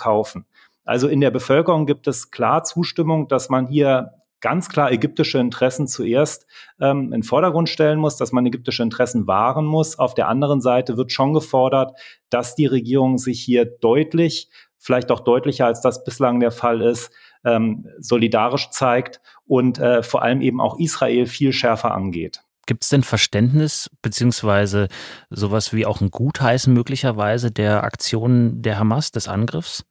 Also 0.85 1.07
in 1.07 1.21
der 1.21 1.31
Bevölkerung 1.31 1.85
gibt 1.85 2.07
es 2.07 2.31
klar 2.31 2.63
Zustimmung, 2.63 3.27
dass 3.27 3.49
man 3.49 3.67
hier 3.67 4.13
ganz 4.41 4.69
klar 4.69 4.91
ägyptische 4.91 5.37
Interessen 5.37 5.87
zuerst 5.87 6.47
ähm, 6.79 7.05
in 7.05 7.11
den 7.11 7.23
Vordergrund 7.23 7.69
stellen 7.69 7.99
muss, 7.99 8.17
dass 8.17 8.31
man 8.31 8.45
ägyptische 8.45 8.83
Interessen 8.83 9.27
wahren 9.27 9.65
muss. 9.65 9.99
Auf 9.99 10.13
der 10.13 10.27
anderen 10.27 10.61
Seite 10.61 10.97
wird 10.97 11.11
schon 11.11 11.33
gefordert, 11.33 11.97
dass 12.29 12.55
die 12.55 12.65
Regierung 12.65 13.17
sich 13.17 13.41
hier 13.41 13.65
deutlich, 13.65 14.49
vielleicht 14.77 15.11
auch 15.11 15.19
deutlicher 15.19 15.65
als 15.65 15.81
das 15.81 16.03
bislang 16.03 16.39
der 16.39 16.51
Fall 16.51 16.81
ist, 16.81 17.11
ähm, 17.43 17.87
solidarisch 17.99 18.69
zeigt 18.69 19.21
und 19.45 19.79
äh, 19.79 20.03
vor 20.03 20.23
allem 20.23 20.41
eben 20.41 20.61
auch 20.61 20.79
Israel 20.79 21.25
viel 21.25 21.53
schärfer 21.53 21.93
angeht. 21.93 22.41
Gibt 22.69 22.83
es 22.83 22.89
denn 22.89 23.01
Verständnis 23.01 23.89
beziehungsweise 24.03 24.89
sowas 25.31 25.73
wie 25.73 25.87
auch 25.87 26.01
ein 26.01 26.11
Gutheißen 26.11 26.71
möglicherweise 26.71 27.49
der 27.49 27.83
Aktionen 27.83 28.61
der 28.61 28.77
Hamas, 28.77 29.11
des 29.11 29.27
Angriffs? 29.27 29.85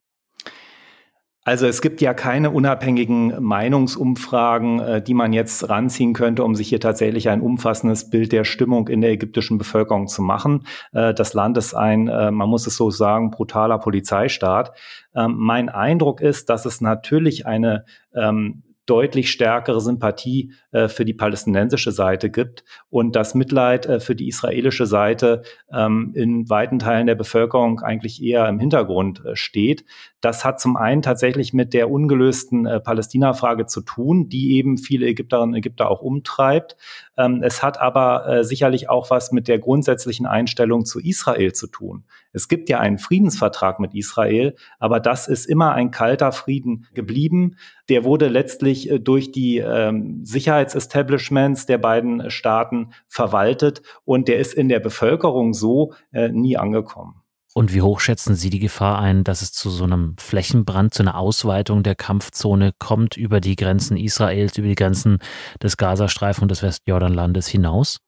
Also 1.43 1.67
es 1.67 1.83
gibt 1.83 2.01
ja 2.01 2.15
keine 2.15 2.53
unabhängigen 2.53 3.43
Meinungsumfragen, 3.43 4.79
äh, 4.79 5.03
die 5.03 5.15
man 5.15 5.33
jetzt 5.33 5.69
ranziehen 5.69 6.13
könnte, 6.13 6.45
um 6.45 6.55
sich 6.55 6.69
hier 6.69 6.79
tatsächlich 6.79 7.29
ein 7.31 7.41
umfassendes 7.41 8.11
Bild 8.11 8.31
der 8.31 8.45
Stimmung 8.45 8.87
in 8.87 9.01
der 9.01 9.11
ägyptischen 9.11 9.59
Bevölkerung 9.59 10.07
zu 10.07 10.23
machen. 10.23 10.65
Äh, 10.93 11.15
das 11.15 11.35
Land 11.35 11.59
ist 11.59 11.75
ein, 11.75 12.07
äh, 12.07 12.31
man 12.31 12.49
muss 12.49 12.69
es 12.69 12.77
so 12.77 12.93
sagen, 12.93 13.33
brutaler 13.33 13.79
Polizeistaat. 13.79 14.71
Ähm, 15.17 15.35
mein 15.37 15.69
Eindruck 15.69 16.21
ist, 16.21 16.49
dass 16.49 16.65
es 16.65 16.81
natürlich 16.81 17.45
eine 17.45 17.87
ähm, 18.15 18.63
deutlich 18.89 19.31
stärkere 19.31 19.81
Sympathie 19.81 20.53
äh, 20.73 20.89
für 20.89 21.05
die 21.05 21.15
palästinensische 21.15 21.93
Seite 21.93 22.31
gibt 22.31 22.65
und 22.91 23.15
das 23.15 23.35
Mitleid 23.35 23.87
äh, 23.87 24.01
für 24.01 24.15
die 24.15 24.29
israelische 24.29 24.87
Seite 24.87 25.43
ähm, 25.73 26.13
in 26.15 26.49
weiten 26.49 26.79
Teilen 26.79 27.07
der 27.07 27.15
Bevölkerung 27.15 27.81
eigentlich 27.81 28.23
eher 28.23 28.49
im 28.49 28.59
Hintergrund 28.59 29.25
äh, 29.25 29.37
steht. 29.37 29.85
Das 30.21 30.45
hat 30.45 30.61
zum 30.61 30.77
einen 30.77 31.03
tatsächlich 31.03 31.53
mit 31.53 31.73
der 31.73 31.91
ungelösten 31.91 32.67
äh, 32.67 32.81
Palästina-Frage 32.81 33.67
zu 33.67 33.83
tun, 33.83 34.29
die 34.29 34.57
eben 34.57 34.77
viele 34.77 35.07
Ägypterinnen 35.07 35.51
und 35.51 35.59
Ägypter 35.59 35.89
auch 35.89 36.03
umtreibt. 36.03 36.77
Ähm, 37.17 37.41
es 37.45 37.63
hat 37.63 37.81
aber 37.81 38.27
äh, 38.27 38.45
sicherlich 38.45 38.91
auch 38.91 39.11
was 39.11 39.31
mit 39.31 39.47
der 39.47 39.61
grundsätzlichen 39.61 40.27
Einstellung 40.27 40.85
zu 40.85 40.99
Israel 40.99 41.53
zu 41.53 41.69
tun. 41.69 42.05
Es 42.33 42.49
gibt 42.49 42.69
ja 42.69 42.81
einen 42.81 42.99
Friedensvertrag 42.99 43.79
mit 43.79 43.95
Israel, 43.95 44.57
aber 44.81 44.99
das 44.99 45.29
ist 45.29 45.47
immer 45.47 45.73
ein 45.73 45.93
kalter 45.93 46.33
Frieden 46.33 46.87
geblieben. 46.95 47.57
Der 47.89 48.03
wurde 48.03 48.27
letztlich 48.27 48.91
äh, 48.91 48.99
durch 48.99 49.31
die 49.31 49.59
ähm, 49.59 50.25
Sicherheitsestablishments 50.25 51.67
der 51.67 51.79
beiden 51.79 52.29
Staaten 52.31 52.91
verwaltet 53.07 53.83
und 54.05 54.27
der 54.27 54.39
ist 54.39 54.55
in 54.55 54.69
der 54.69 54.81
Bevölkerung 54.81 55.55
so 55.55 55.93
äh, 56.13 56.29
nie 56.29 56.57
angekommen. 56.57 57.23
Und 57.59 57.75
wie 57.75 57.83
hoch 57.83 57.99
schätzen 57.99 58.37
Sie 58.37 58.51
die 58.51 58.61
Gefahr 58.61 59.01
ein, 59.01 59.25
dass 59.25 59.43
es 59.43 59.51
zu 59.51 59.69
so 59.69 59.83
einem 59.83 60.15
Flächenbrand, 60.17 60.95
zu 60.95 61.03
einer 61.03 61.19
Ausweitung 61.19 61.83
der 61.83 61.97
Kampfzone 61.97 62.71
kommt 62.79 63.17
über 63.17 63.41
die 63.41 63.57
Grenzen 63.57 63.97
Israels, 63.97 64.57
über 64.59 64.69
die 64.69 64.77
Grenzen 64.77 65.19
des 65.61 65.77
Gazastreifen 65.77 66.43
und 66.43 66.53
des 66.53 66.63
Westjordanlandes 66.63 67.49
hinaus? 67.49 67.99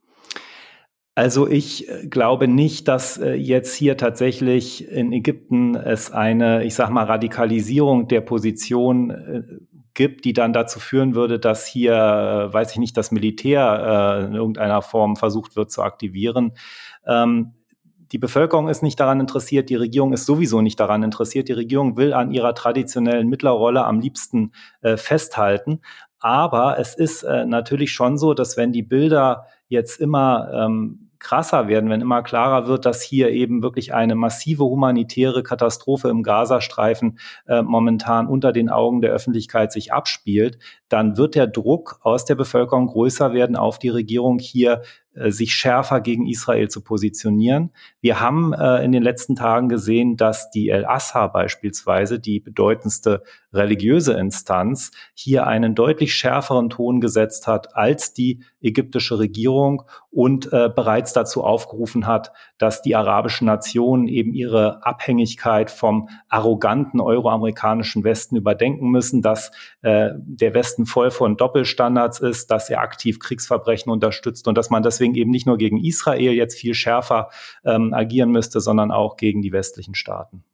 Also 1.17 1.49
ich 1.49 1.89
äh, 1.89 2.07
glaube 2.07 2.47
nicht, 2.47 2.87
dass 2.87 3.19
äh, 3.19 3.33
jetzt 3.33 3.75
hier 3.75 3.97
tatsächlich 3.97 4.87
in 4.89 5.13
Ägypten 5.13 5.75
es 5.75 6.13
eine, 6.13 6.63
ich 6.63 6.77
sag 6.77 6.91
mal, 6.91 7.07
Radikalisierung 7.07 8.07
der 8.07 8.21
Position 8.21 9.11
äh, 9.11 9.43
gibt, 9.95 10.27
die 10.27 10.33
dann 10.33 10.53
dazu 10.53 10.79
führen 10.79 11.17
würde, 11.17 11.41
dass 11.41 11.67
hier, 11.67 12.49
weiß 12.53 12.71
ich 12.71 12.79
nicht, 12.79 12.97
das 12.97 13.11
Militär 13.11 14.29
in 14.29 14.37
irgendeiner 14.37 14.81
Form 14.81 15.17
versucht 15.17 15.57
wird 15.57 15.73
zu 15.73 15.83
aktivieren. 15.83 16.53
Ähm, 17.05 17.55
die 18.13 18.19
Bevölkerung 18.19 18.69
ist 18.69 18.83
nicht 18.83 18.99
daran 18.99 19.21
interessiert, 19.21 19.71
die 19.71 19.77
Regierung 19.77 20.13
ist 20.13 20.27
sowieso 20.27 20.61
nicht 20.61 20.81
daran 20.81 21.03
interessiert. 21.03 21.49
Die 21.49 21.53
Regierung 21.53 21.97
will 21.97 22.13
an 22.13 22.33
ihrer 22.33 22.55
traditionellen 22.55 23.29
Mittlerrolle 23.29 23.85
am 23.85 24.01
liebsten 24.01 24.53
äh, 24.83 24.97
festhalten. 24.97 25.81
Aber 26.19 26.79
es 26.79 26.95
ist 26.95 27.23
äh, 27.23 27.47
natürlich 27.47 27.93
schon 27.93 28.19
so, 28.19 28.35
dass 28.35 28.57
wenn 28.57 28.73
die 28.73 28.83
Bilder 28.83 29.47
jetzt 29.69 30.01
immer 30.01 30.51
ähm, 30.53 31.11
krasser 31.21 31.69
werden, 31.69 31.91
wenn 31.91 32.01
immer 32.01 32.23
klarer 32.23 32.67
wird, 32.67 32.87
dass 32.87 33.03
hier 33.03 33.31
eben 33.31 33.63
wirklich 33.63 33.95
eine 33.95 34.15
massive 34.15 34.65
humanitäre 34.65 35.43
Katastrophe 35.43 36.09
im 36.09 36.23
Gazastreifen 36.23 37.19
äh, 37.47 37.63
momentan 37.63 38.27
unter 38.27 38.53
den 38.53 38.71
Augen 38.71 39.03
der 39.03 39.13
Öffentlichkeit 39.13 39.71
sich 39.71 39.93
abspielt, 39.93 40.59
dann 40.89 41.17
wird 41.19 41.35
der 41.35 41.47
Druck 41.47 42.01
aus 42.03 42.25
der 42.25 42.35
Bevölkerung 42.35 42.87
größer 42.87 43.33
werden 43.33 43.55
auf 43.55 43.79
die 43.79 43.91
Regierung 43.91 44.39
hier 44.39 44.81
sich 45.15 45.55
schärfer 45.55 46.01
gegen 46.01 46.27
Israel 46.27 46.69
zu 46.69 46.83
positionieren. 46.83 47.71
Wir 48.01 48.21
haben 48.21 48.53
äh, 48.53 48.85
in 48.85 48.93
den 48.93 49.03
letzten 49.03 49.35
Tagen 49.35 49.69
gesehen, 49.69 50.17
dass 50.17 50.51
die 50.51 50.69
El-Assa 50.69 51.27
beispielsweise, 51.27 52.21
die 52.21 52.39
bedeutendste 52.39 53.23
religiöse 53.53 54.13
Instanz, 54.13 54.93
hier 55.15 55.47
einen 55.47 55.75
deutlich 55.75 56.15
schärferen 56.15 56.71
Ton 56.71 57.01
gesetzt 57.01 57.49
hat 57.49 57.77
als 57.77 58.13
die 58.13 58.45
ägyptische 58.61 59.19
Regierung 59.19 59.83
und 60.11 60.53
äh, 60.53 60.69
bereits 60.75 61.13
dazu 61.13 61.43
aufgerufen 61.43 62.07
hat, 62.07 62.33
dass 62.59 62.83
die 62.83 62.95
arabischen 62.95 63.47
Nationen 63.47 64.07
eben 64.07 64.33
ihre 64.33 64.85
Abhängigkeit 64.87 65.71
vom 65.71 66.09
arroganten 66.29 67.01
euroamerikanischen 67.01 68.05
Westen 68.05 68.37
überdenken 68.37 68.91
müssen, 68.91 69.23
dass 69.23 69.51
äh, 69.83 70.11
der 70.17 70.55
Westen 70.55 70.87
voll 70.87 71.11
von 71.11 71.37
Doppelstandards 71.37 72.21
ist, 72.21 72.51
dass 72.51 72.71
er 72.71 72.81
aktiv 72.81 73.19
Kriegsverbrechen 73.19 73.91
unterstützt 73.91 74.47
und 74.47 74.57
dass 74.57 74.71
man 74.71 74.83
das 74.83 75.00
deswegen 75.01 75.15
eben 75.15 75.31
nicht 75.31 75.47
nur 75.47 75.57
gegen 75.57 75.83
Israel 75.83 76.33
jetzt 76.33 76.59
viel 76.59 76.75
schärfer 76.75 77.31
ähm, 77.65 77.95
agieren 77.95 78.31
müsste, 78.31 78.61
sondern 78.61 78.91
auch 78.91 79.17
gegen 79.17 79.41
die 79.43 79.53
westlichen 79.53 79.95
Staaten. 79.95 80.45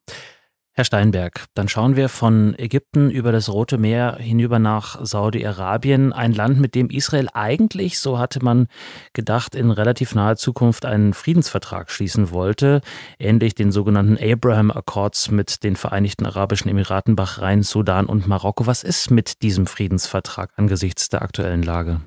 Herr 0.78 0.84
Steinberg, 0.84 1.46
dann 1.54 1.70
schauen 1.70 1.96
wir 1.96 2.10
von 2.10 2.54
Ägypten 2.58 3.10
über 3.10 3.32
das 3.32 3.50
Rote 3.50 3.78
Meer 3.78 4.18
hinüber 4.20 4.58
nach 4.58 5.02
Saudi-Arabien, 5.02 6.12
ein 6.12 6.34
Land, 6.34 6.60
mit 6.60 6.74
dem 6.74 6.90
Israel 6.90 7.28
eigentlich, 7.32 7.98
so 7.98 8.18
hatte 8.18 8.44
man 8.44 8.68
gedacht, 9.14 9.54
in 9.54 9.70
relativ 9.70 10.14
naher 10.14 10.36
Zukunft 10.36 10.84
einen 10.84 11.14
Friedensvertrag 11.14 11.90
schließen 11.90 12.30
wollte, 12.30 12.82
ähnlich 13.18 13.54
den 13.54 13.72
sogenannten 13.72 14.18
Abraham 14.22 14.70
Accords 14.70 15.30
mit 15.30 15.64
den 15.64 15.76
Vereinigten 15.76 16.26
Arabischen 16.26 16.70
Emiraten, 16.70 17.16
Bahrain, 17.16 17.62
Sudan 17.62 18.04
und 18.04 18.28
Marokko. 18.28 18.66
Was 18.66 18.84
ist 18.84 19.10
mit 19.10 19.40
diesem 19.40 19.66
Friedensvertrag 19.66 20.50
angesichts 20.56 21.08
der 21.08 21.22
aktuellen 21.22 21.62
Lage? 21.62 22.02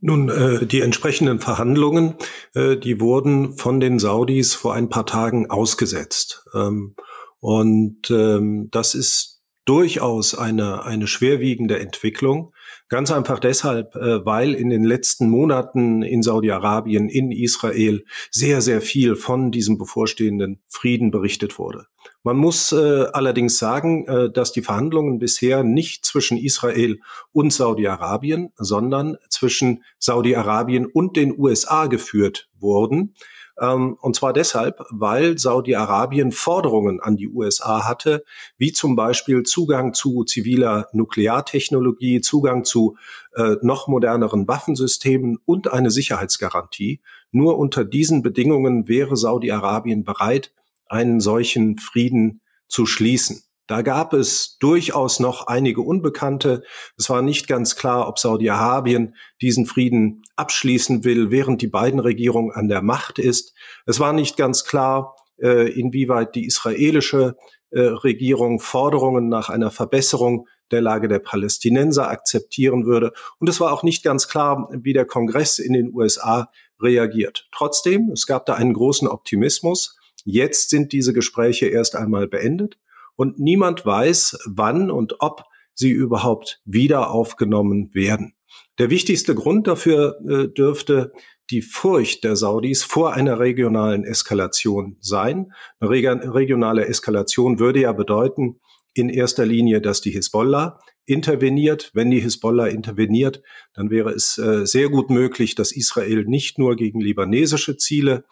Nun, 0.00 0.28
äh, 0.30 0.66
die 0.66 0.80
entsprechenden 0.80 1.40
Verhandlungen, 1.40 2.14
äh, 2.54 2.76
die 2.76 3.00
wurden 3.00 3.56
von 3.58 3.80
den 3.80 3.98
Saudis 3.98 4.54
vor 4.54 4.74
ein 4.74 4.88
paar 4.88 5.04
Tagen 5.04 5.50
ausgesetzt. 5.50 6.44
Ähm, 6.54 6.94
und 7.38 8.10
ähm, 8.10 8.68
das 8.70 8.94
ist 8.94 9.42
durchaus 9.66 10.34
eine, 10.34 10.84
eine 10.84 11.06
schwerwiegende 11.06 11.78
Entwicklung. 11.78 12.52
Ganz 12.88 13.12
einfach 13.12 13.38
deshalb, 13.38 13.94
äh, 13.94 14.24
weil 14.24 14.54
in 14.54 14.70
den 14.70 14.84
letzten 14.84 15.28
Monaten 15.28 16.02
in 16.02 16.22
Saudi-Arabien, 16.22 17.08
in 17.08 17.30
Israel 17.30 18.04
sehr, 18.30 18.62
sehr 18.62 18.80
viel 18.80 19.16
von 19.16 19.50
diesem 19.52 19.78
bevorstehenden 19.78 20.62
Frieden 20.68 21.10
berichtet 21.10 21.58
wurde. 21.58 21.86
Man 22.22 22.36
muss 22.36 22.72
äh, 22.72 23.06
allerdings 23.12 23.58
sagen, 23.58 24.06
äh, 24.06 24.30
dass 24.30 24.52
die 24.52 24.62
Verhandlungen 24.62 25.18
bisher 25.18 25.62
nicht 25.62 26.04
zwischen 26.04 26.36
Israel 26.36 27.00
und 27.32 27.52
Saudi-Arabien, 27.52 28.52
sondern 28.56 29.16
zwischen 29.30 29.84
Saudi-Arabien 29.98 30.84
und 30.84 31.16
den 31.16 31.38
USA 31.38 31.86
geführt 31.86 32.50
wurden. 32.58 33.14
Ähm, 33.58 33.96
und 34.00 34.16
zwar 34.16 34.34
deshalb, 34.34 34.80
weil 34.90 35.38
Saudi-Arabien 35.38 36.32
Forderungen 36.32 37.00
an 37.00 37.16
die 37.16 37.28
USA 37.28 37.86
hatte, 37.86 38.24
wie 38.58 38.72
zum 38.72 38.96
Beispiel 38.96 39.42
Zugang 39.42 39.94
zu 39.94 40.24
ziviler 40.24 40.88
Nukleartechnologie, 40.92 42.20
Zugang 42.20 42.64
zu 42.64 42.96
äh, 43.34 43.56
noch 43.62 43.88
moderneren 43.88 44.46
Waffensystemen 44.46 45.38
und 45.44 45.72
eine 45.72 45.90
Sicherheitsgarantie. 45.90 47.00
Nur 47.32 47.58
unter 47.58 47.84
diesen 47.84 48.22
Bedingungen 48.22 48.88
wäre 48.88 49.16
Saudi-Arabien 49.16 50.04
bereit, 50.04 50.52
einen 50.90 51.20
solchen 51.20 51.78
Frieden 51.78 52.42
zu 52.68 52.86
schließen. 52.86 53.42
Da 53.66 53.82
gab 53.82 54.14
es 54.14 54.58
durchaus 54.58 55.20
noch 55.20 55.46
einige 55.46 55.80
Unbekannte. 55.82 56.64
Es 56.96 57.08
war 57.08 57.22
nicht 57.22 57.46
ganz 57.46 57.76
klar, 57.76 58.08
ob 58.08 58.18
Saudi-Arabien 58.18 59.14
diesen 59.40 59.64
Frieden 59.64 60.24
abschließen 60.34 61.04
will, 61.04 61.30
während 61.30 61.62
die 61.62 61.68
beiden 61.68 62.00
Regierungen 62.00 62.50
an 62.50 62.68
der 62.68 62.82
Macht 62.82 63.20
ist. 63.20 63.54
Es 63.86 64.00
war 64.00 64.12
nicht 64.12 64.36
ganz 64.36 64.64
klar, 64.64 65.14
äh, 65.40 65.70
inwieweit 65.70 66.34
die 66.34 66.46
israelische 66.46 67.36
äh, 67.70 67.80
Regierung 67.80 68.58
Forderungen 68.58 69.28
nach 69.28 69.50
einer 69.50 69.70
Verbesserung 69.70 70.48
der 70.72 70.80
Lage 70.80 71.06
der 71.06 71.20
Palästinenser 71.20 72.10
akzeptieren 72.10 72.86
würde. 72.86 73.12
Und 73.38 73.48
es 73.48 73.60
war 73.60 73.72
auch 73.72 73.84
nicht 73.84 74.02
ganz 74.02 74.26
klar, 74.26 74.68
wie 74.72 74.92
der 74.92 75.04
Kongress 75.04 75.60
in 75.60 75.74
den 75.74 75.94
USA 75.94 76.48
reagiert. 76.80 77.48
Trotzdem, 77.52 78.10
es 78.12 78.26
gab 78.26 78.46
da 78.46 78.54
einen 78.54 78.74
großen 78.74 79.06
Optimismus. 79.06 79.96
Jetzt 80.24 80.70
sind 80.70 80.92
diese 80.92 81.12
Gespräche 81.12 81.66
erst 81.66 81.96
einmal 81.96 82.28
beendet 82.28 82.78
und 83.16 83.38
niemand 83.38 83.84
weiß, 83.84 84.38
wann 84.46 84.90
und 84.90 85.16
ob 85.20 85.44
sie 85.74 85.90
überhaupt 85.90 86.60
wieder 86.64 87.10
aufgenommen 87.10 87.90
werden. 87.94 88.34
Der 88.78 88.90
wichtigste 88.90 89.34
Grund 89.34 89.66
dafür 89.66 90.18
äh, 90.28 90.48
dürfte 90.48 91.12
die 91.50 91.62
Furcht 91.62 92.24
der 92.24 92.36
Saudis 92.36 92.82
vor 92.82 93.12
einer 93.14 93.38
regionalen 93.40 94.04
Eskalation 94.04 94.96
sein. 95.00 95.52
Eine 95.80 95.90
regionale 95.90 96.86
Eskalation 96.86 97.58
würde 97.58 97.80
ja 97.80 97.92
bedeuten, 97.92 98.60
in 98.94 99.08
erster 99.08 99.46
Linie, 99.46 99.80
dass 99.80 100.00
die 100.00 100.10
Hisbollah 100.10 100.80
interveniert. 101.06 101.90
Wenn 101.94 102.10
die 102.10 102.20
Hisbollah 102.20 102.66
interveniert, 102.66 103.42
dann 103.72 103.90
wäre 103.90 104.10
es 104.10 104.38
äh, 104.38 104.66
sehr 104.66 104.88
gut 104.88 105.10
möglich, 105.10 105.54
dass 105.54 105.72
Israel 105.72 106.24
nicht 106.24 106.58
nur 106.58 106.76
gegen 106.76 107.00
libanesische 107.00 107.76
Ziele 107.76 108.24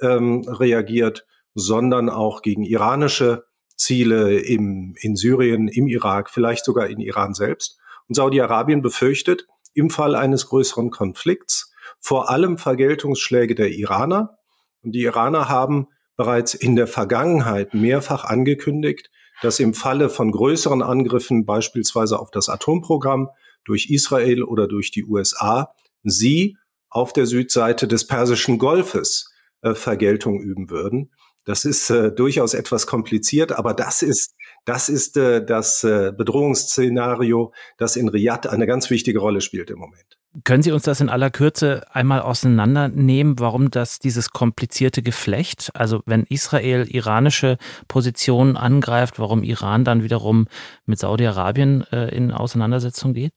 ähm, 0.00 0.42
reagiert, 0.46 1.26
sondern 1.54 2.08
auch 2.08 2.42
gegen 2.42 2.64
iranische 2.64 3.44
Ziele 3.76 4.38
im, 4.38 4.94
in 5.00 5.16
Syrien, 5.16 5.68
im 5.68 5.86
Irak, 5.86 6.30
vielleicht 6.30 6.64
sogar 6.64 6.88
in 6.88 7.00
Iran 7.00 7.34
selbst. 7.34 7.78
Und 8.08 8.14
Saudi-Arabien 8.14 8.82
befürchtet 8.82 9.46
im 9.74 9.90
Fall 9.90 10.14
eines 10.14 10.46
größeren 10.46 10.90
Konflikts 10.90 11.72
vor 12.00 12.30
allem 12.30 12.58
Vergeltungsschläge 12.58 13.54
der 13.54 13.70
Iraner. 13.70 14.38
Und 14.82 14.92
die 14.92 15.02
Iraner 15.02 15.48
haben 15.48 15.88
bereits 16.16 16.54
in 16.54 16.76
der 16.76 16.86
Vergangenheit 16.86 17.74
mehrfach 17.74 18.24
angekündigt, 18.24 19.10
dass 19.40 19.60
im 19.60 19.74
Falle 19.74 20.08
von 20.08 20.30
größeren 20.30 20.82
Angriffen, 20.82 21.46
beispielsweise 21.46 22.18
auf 22.18 22.30
das 22.30 22.48
Atomprogramm 22.48 23.28
durch 23.64 23.90
Israel 23.90 24.42
oder 24.42 24.68
durch 24.68 24.90
die 24.90 25.04
USA, 25.04 25.74
sie 26.02 26.56
auf 26.90 27.12
der 27.12 27.26
Südseite 27.26 27.88
des 27.88 28.06
Persischen 28.06 28.58
Golfes 28.58 29.32
äh, 29.62 29.74
Vergeltung 29.74 30.40
üben 30.40 30.70
würden. 30.70 31.10
Das 31.44 31.64
ist 31.64 31.90
äh, 31.90 32.12
durchaus 32.12 32.54
etwas 32.54 32.86
kompliziert, 32.86 33.52
aber 33.52 33.74
das 33.74 34.02
ist, 34.02 34.34
das 34.64 34.88
ist 34.88 35.16
äh, 35.16 35.44
das 35.44 35.82
äh, 35.82 36.12
Bedrohungsszenario, 36.16 37.52
das 37.78 37.96
in 37.96 38.08
Riyadh 38.08 38.48
eine 38.48 38.66
ganz 38.66 38.90
wichtige 38.90 39.18
Rolle 39.18 39.40
spielt 39.40 39.70
im 39.70 39.78
Moment. 39.78 40.18
Können 40.44 40.62
Sie 40.62 40.72
uns 40.72 40.84
das 40.84 41.00
in 41.02 41.10
aller 41.10 41.28
Kürze 41.28 41.84
einmal 41.90 42.22
auseinandernehmen, 42.22 43.38
warum 43.38 43.70
das 43.70 43.98
dieses 43.98 44.30
komplizierte 44.30 45.02
Geflecht, 45.02 45.70
also 45.74 46.00
wenn 46.06 46.24
Israel 46.24 46.86
iranische 46.88 47.58
Positionen 47.86 48.56
angreift, 48.56 49.18
warum 49.18 49.42
Iran 49.42 49.84
dann 49.84 50.02
wiederum 50.02 50.46
mit 50.86 50.98
Saudi-Arabien 50.98 51.84
äh, 51.92 52.14
in 52.16 52.30
Auseinandersetzung 52.30 53.12
geht? 53.12 53.34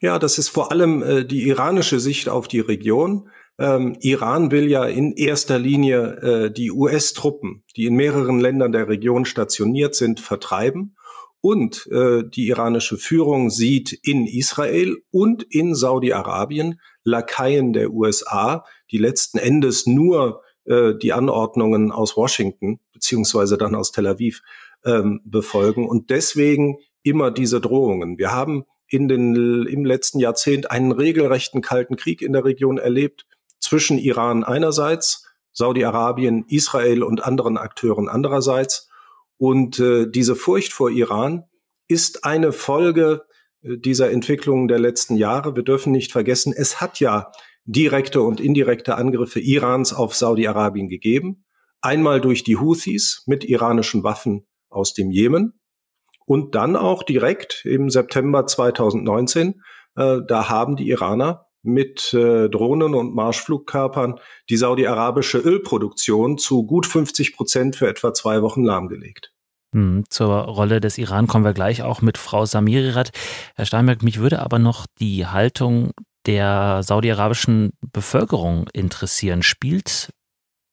Ja, 0.00 0.18
das 0.18 0.36
ist 0.36 0.50
vor 0.50 0.70
allem 0.70 1.02
äh, 1.02 1.24
die 1.24 1.48
iranische 1.48 1.98
Sicht 1.98 2.28
auf 2.28 2.46
die 2.46 2.60
Region. 2.60 3.30
Ähm, 3.58 3.96
Iran 4.00 4.50
will 4.50 4.68
ja 4.68 4.84
in 4.84 5.12
erster 5.12 5.58
Linie 5.58 6.00
äh, 6.22 6.50
die 6.50 6.72
US-Truppen, 6.72 7.62
die 7.76 7.86
in 7.86 7.94
mehreren 7.94 8.40
Ländern 8.40 8.72
der 8.72 8.88
Region 8.88 9.24
stationiert 9.24 9.94
sind, 9.94 10.20
vertreiben. 10.20 10.96
Und 11.40 11.86
äh, 11.92 12.22
die 12.26 12.48
iranische 12.48 12.96
Führung 12.96 13.50
sieht 13.50 13.92
in 14.02 14.26
Israel 14.26 14.96
und 15.10 15.42
in 15.42 15.74
Saudi-Arabien 15.74 16.80
Lakaien 17.04 17.74
der 17.74 17.92
USA, 17.92 18.64
die 18.90 18.98
letzten 18.98 19.38
Endes 19.38 19.86
nur 19.86 20.42
äh, 20.64 20.94
die 20.94 21.12
Anordnungen 21.12 21.92
aus 21.92 22.16
Washington 22.16 22.80
beziehungsweise 22.92 23.58
dann 23.58 23.74
aus 23.74 23.92
Tel 23.92 24.06
Aviv 24.06 24.40
ähm, 24.84 25.20
befolgen. 25.24 25.86
Und 25.86 26.10
deswegen 26.10 26.78
immer 27.02 27.30
diese 27.30 27.60
Drohungen. 27.60 28.18
Wir 28.18 28.32
haben 28.32 28.64
in 28.88 29.08
den, 29.08 29.66
im 29.66 29.84
letzten 29.84 30.20
Jahrzehnt 30.20 30.70
einen 30.70 30.92
regelrechten 30.92 31.60
Kalten 31.60 31.96
Krieg 31.96 32.22
in 32.22 32.32
der 32.32 32.44
Region 32.44 32.78
erlebt 32.78 33.26
zwischen 33.74 33.98
Iran 33.98 34.44
einerseits, 34.44 35.26
Saudi-Arabien, 35.50 36.44
Israel 36.46 37.02
und 37.02 37.24
anderen 37.24 37.56
Akteuren 37.56 38.08
andererseits. 38.08 38.88
Und 39.36 39.80
äh, 39.80 40.06
diese 40.08 40.36
Furcht 40.36 40.72
vor 40.72 40.92
Iran 40.92 41.42
ist 41.88 42.24
eine 42.24 42.52
Folge 42.52 43.24
äh, 43.62 43.76
dieser 43.76 44.12
Entwicklungen 44.12 44.68
der 44.68 44.78
letzten 44.78 45.16
Jahre. 45.16 45.56
Wir 45.56 45.64
dürfen 45.64 45.90
nicht 45.90 46.12
vergessen, 46.12 46.54
es 46.56 46.80
hat 46.80 47.00
ja 47.00 47.32
direkte 47.64 48.22
und 48.22 48.38
indirekte 48.38 48.94
Angriffe 48.94 49.40
Irans 49.40 49.92
auf 49.92 50.14
Saudi-Arabien 50.14 50.86
gegeben. 50.88 51.44
Einmal 51.80 52.20
durch 52.20 52.44
die 52.44 52.58
Houthis 52.58 53.24
mit 53.26 53.42
iranischen 53.42 54.04
Waffen 54.04 54.46
aus 54.68 54.94
dem 54.94 55.10
Jemen 55.10 55.58
und 56.26 56.54
dann 56.54 56.76
auch 56.76 57.02
direkt 57.02 57.64
im 57.64 57.90
September 57.90 58.46
2019. 58.46 59.62
Äh, 59.96 60.18
da 60.28 60.48
haben 60.48 60.76
die 60.76 60.90
Iraner 60.90 61.43
mit 61.64 62.14
äh, 62.14 62.48
Drohnen 62.48 62.94
und 62.94 63.14
Marschflugkörpern 63.14 64.20
die 64.48 64.56
saudi-arabische 64.56 65.38
Ölproduktion 65.38 66.38
zu 66.38 66.64
gut 66.64 66.86
50 66.86 67.34
Prozent 67.34 67.76
für 67.76 67.88
etwa 67.88 68.14
zwei 68.14 68.42
Wochen 68.42 68.62
lahmgelegt. 68.62 69.32
Hm, 69.74 70.04
zur 70.08 70.32
Rolle 70.32 70.80
des 70.80 70.98
Iran 70.98 71.26
kommen 71.26 71.44
wir 71.44 71.52
gleich 71.52 71.82
auch 71.82 72.00
mit 72.00 72.16
Frau 72.18 72.46
Samirirat. 72.46 73.10
Herr 73.56 73.66
Steinberg, 73.66 74.02
mich 74.02 74.20
würde 74.20 74.40
aber 74.40 74.60
noch 74.60 74.86
die 75.00 75.26
Haltung 75.26 75.90
der 76.26 76.82
saudi-arabischen 76.82 77.72
Bevölkerung 77.92 78.68
interessieren. 78.72 79.42
Spielt 79.42 80.10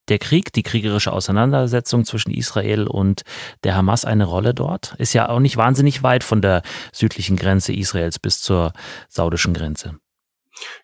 der 0.08 0.20
Krieg, 0.20 0.52
die 0.54 0.64
kriegerische 0.64 1.14
Auseinandersetzung 1.14 2.06
zwischen 2.06 2.32
Israel 2.32 2.86
und 2.86 3.22
der 3.64 3.76
Hamas 3.76 4.06
eine 4.06 4.26
Rolle 4.26 4.54
dort? 4.54 4.94
Ist 4.98 5.14
ja 5.14 5.30
auch 5.30 5.40
nicht 5.40 5.58
wahnsinnig 5.58 6.04
weit 6.04 6.24
von 6.24 6.42
der 6.42 6.62
südlichen 6.92 7.38
Grenze 7.38 7.74
Israels 7.74 8.20
bis 8.20 8.42
zur 8.42 8.74
saudischen 9.10 9.54
Grenze. 9.54 10.01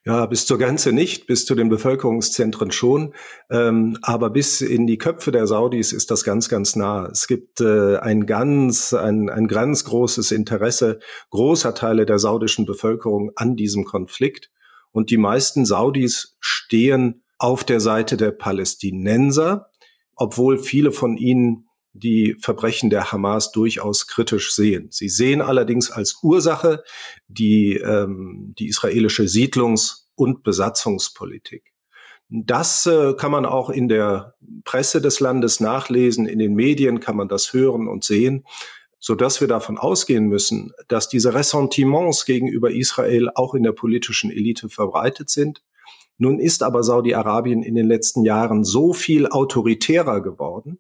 Ja, 0.06 0.26
bis 0.26 0.46
zur 0.46 0.58
Grenze 0.58 0.92
nicht, 0.92 1.28
bis 1.28 1.46
zu 1.46 1.56
den 1.56 1.70
Bevölkerungszentren 1.70 2.72
schon, 2.72 3.14
ähm, 3.50 3.98
aber 4.02 4.30
bis 4.30 4.62
in 4.62 4.88
die 4.88 4.98
Köpfe 4.98 5.32
der 5.32 5.48
Saudis 5.48 5.94
ist 5.94 6.12
das 6.12 6.24
ganz, 6.24 6.50
ganz 6.50 6.76
nah. 6.76 7.08
Es 7.12 7.28
gibt 7.28 7.62
äh, 7.62 7.98
ein 7.98 8.26
ganz, 8.26 8.94
ein, 8.94 9.30
ein 9.30 9.48
ganz 9.48 9.84
großes 9.84 10.32
Interesse 10.32 11.00
großer 11.30 11.74
Teile 11.74 12.06
der 12.06 12.20
saudischen 12.20 12.66
Bevölkerung 12.66 13.32
an 13.36 13.56
diesem 13.56 13.86
Konflikt. 13.86 14.52
Und 14.92 15.10
die 15.10 15.18
meisten 15.18 15.66
Saudis 15.66 16.38
stehen 16.40 17.24
auf 17.38 17.64
der 17.64 17.80
Seite 17.80 18.18
der 18.18 18.32
Palästinenser, 18.32 19.70
obwohl 20.16 20.58
viele 20.58 20.92
von 20.92 21.18
ihnen 21.18 21.67
die 21.98 22.36
Verbrechen 22.40 22.90
der 22.90 23.12
Hamas 23.12 23.52
durchaus 23.52 24.08
kritisch 24.08 24.54
sehen. 24.54 24.88
Sie 24.92 25.10
sehen 25.10 25.42
allerdings 25.42 25.92
als 25.92 26.20
Ursache 26.22 26.84
die, 27.28 27.74
ähm, 27.76 28.54
die 28.58 28.68
israelische 28.68 29.24
Siedlungs- 29.24 30.08
und 30.16 30.44
Besatzungspolitik. 30.44 31.74
Das 32.30 32.86
äh, 32.86 33.14
kann 33.14 33.32
man 33.32 33.46
auch 33.46 33.70
in 33.70 33.88
der 33.88 34.36
Presse 34.66 35.02
des 35.02 35.20
Landes 35.20 35.60
nachlesen, 35.60 36.26
in 36.26 36.40
den 36.40 36.56
Medien 36.56 37.00
kann 37.00 37.16
man 37.16 37.30
das 37.30 37.54
hören 37.54 37.88
und 37.88 38.04
sehen, 38.04 38.46
so 39.00 39.16
dass 39.16 39.40
wir 39.40 39.48
davon 39.48 39.78
ausgehen 39.78 40.28
müssen, 40.28 40.74
dass 40.90 41.08
diese 41.08 41.34
Ressentiments 41.34 42.26
gegenüber 42.26 42.72
Israel 42.72 43.30
auch 43.34 43.54
in 43.54 43.64
der 43.64 43.72
politischen 43.72 44.32
Elite 44.32 44.68
verbreitet 44.68 45.30
sind. 45.30 45.64
Nun 46.18 46.40
ist 46.40 46.64
aber 46.64 46.84
Saudi-Arabien 46.84 47.62
in 47.64 47.76
den 47.76 47.88
letzten 47.88 48.26
Jahren 48.26 48.64
so 48.64 48.92
viel 48.92 49.28
autoritärer 49.28 50.22
geworden, 50.22 50.80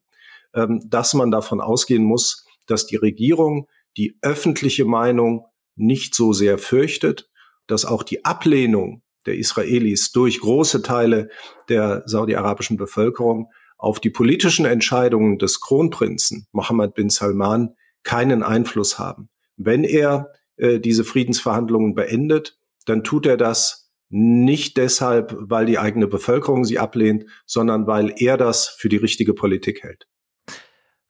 dass 0.53 1.13
man 1.13 1.31
davon 1.31 1.61
ausgehen 1.61 2.03
muss, 2.03 2.45
dass 2.65 2.85
die 2.85 2.95
Regierung 2.95 3.67
die 3.97 4.17
öffentliche 4.21 4.85
Meinung 4.85 5.45
nicht 5.75 6.15
so 6.15 6.33
sehr 6.33 6.57
fürchtet, 6.57 7.29
dass 7.67 7.85
auch 7.85 8.03
die 8.03 8.25
Ablehnung 8.25 9.01
der 9.25 9.37
Israelis 9.37 10.11
durch 10.11 10.39
große 10.39 10.81
Teile 10.81 11.29
der 11.69 12.03
saudi-arabischen 12.05 12.77
Bevölkerung 12.77 13.51
auf 13.77 13.99
die 13.99 14.09
politischen 14.09 14.65
Entscheidungen 14.65 15.37
des 15.37 15.61
Kronprinzen 15.61 16.47
Mohammed 16.51 16.95
bin 16.95 17.09
Salman 17.09 17.75
keinen 18.03 18.41
Einfluss 18.41 18.97
haben. 18.97 19.29
Wenn 19.57 19.83
er 19.83 20.31
äh, 20.55 20.79
diese 20.79 21.03
Friedensverhandlungen 21.03 21.93
beendet, 21.93 22.57
dann 22.85 23.03
tut 23.03 23.25
er 23.25 23.37
das 23.37 23.91
nicht 24.09 24.77
deshalb, 24.77 25.35
weil 25.37 25.65
die 25.65 25.77
eigene 25.77 26.07
Bevölkerung 26.07 26.63
sie 26.63 26.79
ablehnt, 26.79 27.25
sondern 27.45 27.87
weil 27.87 28.13
er 28.17 28.37
das 28.37 28.67
für 28.67 28.87
die 28.87 28.97
richtige 28.97 29.33
Politik 29.33 29.83
hält. 29.83 30.07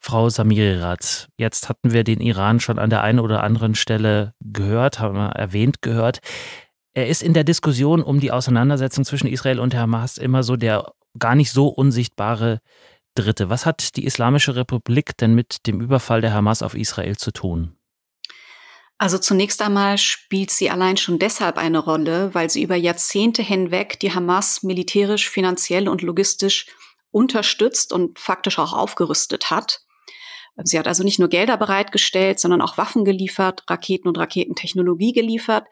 Frau 0.08 0.30
Samirirat, 0.30 1.28
jetzt 1.38 1.68
hatten 1.68 1.92
wir 1.92 2.06
den 2.06 2.22
Iran 2.22 2.62
schon 2.62 2.80
an 2.80 2.90
der 2.90 3.02
einen 3.02 3.20
oder 3.20 3.44
anderen 3.44 3.76
Stelle 3.76 4.34
gehört, 4.40 5.02
haben 5.02 5.18
wir 5.18 5.32
erwähnt 5.32 5.82
gehört. 5.82 6.20
Er 6.94 7.10
ist 7.10 7.22
in 7.22 7.34
der 7.34 7.44
Diskussion 7.44 8.02
um 8.02 8.22
die 8.22 8.32
Auseinandersetzung 8.32 9.04
zwischen 9.04 9.28
Israel 9.28 9.60
und 9.60 9.76
Hamas 9.76 10.18
immer 10.18 10.44
so 10.44 10.56
der 10.56 10.94
gar 11.20 11.36
nicht 11.36 11.52
so 11.52 11.68
unsichtbare 11.68 12.62
Dritte. 13.16 13.50
Was 13.50 13.66
hat 13.66 13.98
die 13.98 14.06
Islamische 14.06 14.56
Republik 14.56 15.18
denn 15.18 15.36
mit 15.36 15.68
dem 15.68 15.82
Überfall 15.82 16.22
der 16.22 16.34
Hamas 16.34 16.62
auf 16.62 16.74
Israel 16.74 17.18
zu 17.18 17.32
tun? 17.32 17.76
Also 18.98 19.18
zunächst 19.18 19.62
einmal 19.62 19.98
spielt 19.98 20.52
sie 20.52 20.70
allein 20.70 20.96
schon 20.96 21.20
deshalb 21.20 21.58
eine 21.58 21.80
Rolle, 21.80 22.34
weil 22.34 22.50
sie 22.50 22.64
über 22.64 22.78
Jahrzehnte 22.78 23.44
hinweg 23.44 24.00
die 24.00 24.14
Hamas 24.14 24.64
militärisch, 24.64 25.30
finanziell 25.30 25.90
und 25.90 26.02
logistisch 26.02 26.68
unterstützt 27.12 27.92
und 27.92 28.18
faktisch 28.18 28.58
auch 28.58 28.72
aufgerüstet 28.72 29.52
hat. 29.52 29.82
Sie 30.64 30.80
hat 30.80 30.88
also 30.88 31.04
nicht 31.04 31.20
nur 31.20 31.30
Gelder 31.30 31.58
bereitgestellt, 31.58 32.40
sondern 32.40 32.62
auch 32.62 32.78
Waffen 32.78 33.06
geliefert, 33.06 33.64
Raketen 33.70 34.08
und 34.08 34.18
Raketentechnologie 34.18 35.14
geliefert 35.14 35.66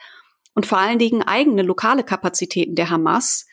und 0.54 0.66
vor 0.66 0.78
allen 0.78 1.00
Dingen 1.00 1.24
eigene 1.24 1.64
lokale 1.64 2.04
Kapazitäten 2.04 2.76
der 2.76 2.90
Hamas 2.90 3.46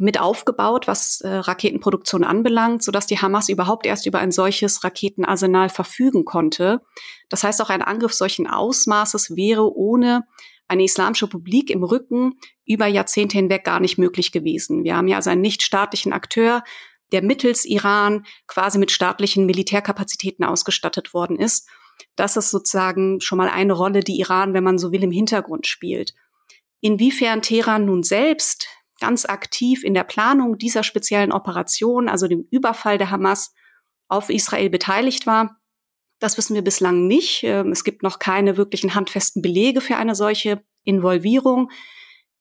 mit 0.00 0.18
aufgebaut, 0.18 0.88
was 0.88 1.20
äh, 1.20 1.28
Raketenproduktion 1.28 2.24
anbelangt, 2.24 2.82
sodass 2.82 3.06
die 3.06 3.18
Hamas 3.18 3.48
überhaupt 3.48 3.86
erst 3.86 4.06
über 4.06 4.20
ein 4.20 4.32
solches 4.32 4.84
Raketenarsenal 4.84 5.68
verfügen 5.68 6.24
konnte. 6.24 6.80
Das 7.28 7.44
heißt, 7.44 7.60
auch 7.60 7.68
ein 7.68 7.82
Angriff 7.82 8.14
solchen 8.14 8.46
Ausmaßes 8.46 9.36
wäre 9.36 9.74
ohne 9.76 10.24
eine 10.68 10.84
Islamische 10.84 11.26
Republik 11.26 11.68
im 11.68 11.84
Rücken 11.84 12.38
über 12.64 12.86
Jahrzehnte 12.86 13.36
hinweg 13.36 13.64
gar 13.64 13.80
nicht 13.80 13.98
möglich 13.98 14.32
gewesen. 14.32 14.84
Wir 14.84 14.96
haben 14.96 15.08
ja 15.08 15.16
also 15.16 15.28
einen 15.28 15.42
nichtstaatlichen 15.42 16.14
Akteur, 16.14 16.64
der 17.12 17.22
mittels 17.22 17.64
Iran 17.64 18.26
quasi 18.46 18.78
mit 18.78 18.90
staatlichen 18.90 19.46
Militärkapazitäten 19.46 20.44
ausgestattet 20.44 21.14
worden 21.14 21.38
ist. 21.38 21.68
Das 22.16 22.36
ist 22.36 22.50
sozusagen 22.50 23.20
schon 23.20 23.38
mal 23.38 23.48
eine 23.48 23.74
Rolle, 23.74 24.00
die 24.00 24.18
Iran, 24.18 24.54
wenn 24.54 24.64
man 24.64 24.78
so 24.78 24.92
will, 24.92 25.04
im 25.04 25.10
Hintergrund 25.10 25.66
spielt. 25.66 26.14
Inwiefern 26.80 27.42
Teheran 27.42 27.84
nun 27.84 28.02
selbst 28.02 28.66
ganz 29.00 29.24
aktiv 29.24 29.84
in 29.84 29.94
der 29.94 30.04
Planung 30.04 30.58
dieser 30.58 30.82
speziellen 30.82 31.32
Operation, 31.32 32.08
also 32.08 32.26
dem 32.26 32.46
Überfall 32.50 32.98
der 32.98 33.10
Hamas 33.10 33.54
auf 34.08 34.30
Israel 34.30 34.70
beteiligt 34.70 35.26
war, 35.26 35.62
das 36.22 36.38
wissen 36.38 36.54
wir 36.54 36.62
bislang 36.62 37.08
nicht. 37.08 37.42
Ähm, 37.42 37.72
es 37.72 37.82
gibt 37.82 38.02
noch 38.02 38.20
keine 38.20 38.56
wirklichen 38.56 38.94
handfesten 38.94 39.42
Belege 39.42 39.80
für 39.80 39.96
eine 39.96 40.14
solche 40.14 40.62
Involvierung. 40.84 41.70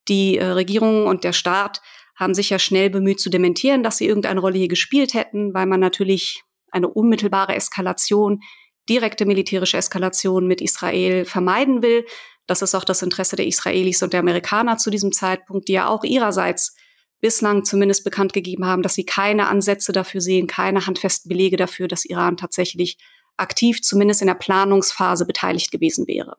Die 0.07 0.37
äh, 0.37 0.45
Regierung 0.45 1.07
und 1.07 1.23
der 1.23 1.33
Staat 1.33 1.81
haben 2.21 2.35
sich 2.35 2.51
ja 2.51 2.59
schnell 2.59 2.91
bemüht 2.91 3.19
zu 3.19 3.31
dementieren, 3.31 3.81
dass 3.81 3.97
sie 3.97 4.05
irgendeine 4.05 4.39
Rolle 4.39 4.59
hier 4.59 4.67
gespielt 4.67 5.15
hätten, 5.15 5.55
weil 5.55 5.65
man 5.65 5.79
natürlich 5.79 6.43
eine 6.71 6.87
unmittelbare 6.87 7.55
Eskalation, 7.55 8.41
direkte 8.87 9.25
militärische 9.25 9.77
Eskalation 9.77 10.47
mit 10.47 10.61
Israel 10.61 11.25
vermeiden 11.25 11.81
will. 11.81 12.05
Das 12.45 12.61
ist 12.61 12.75
auch 12.75 12.83
das 12.83 13.01
Interesse 13.01 13.35
der 13.35 13.47
Israelis 13.47 14.03
und 14.03 14.13
der 14.13 14.19
Amerikaner 14.19 14.77
zu 14.77 14.91
diesem 14.91 15.11
Zeitpunkt, 15.11 15.67
die 15.67 15.73
ja 15.73 15.87
auch 15.87 16.03
ihrerseits 16.03 16.75
bislang 17.21 17.65
zumindest 17.65 18.03
bekannt 18.03 18.33
gegeben 18.33 18.67
haben, 18.67 18.83
dass 18.83 18.93
sie 18.93 19.05
keine 19.05 19.47
Ansätze 19.47 19.91
dafür 19.91 20.21
sehen, 20.21 20.45
keine 20.45 20.85
handfesten 20.85 21.27
Belege 21.27 21.57
dafür, 21.57 21.87
dass 21.87 22.05
Iran 22.05 22.37
tatsächlich 22.37 22.97
aktiv 23.35 23.81
zumindest 23.81 24.21
in 24.21 24.27
der 24.27 24.35
Planungsphase 24.35 25.25
beteiligt 25.25 25.71
gewesen 25.71 26.07
wäre. 26.07 26.37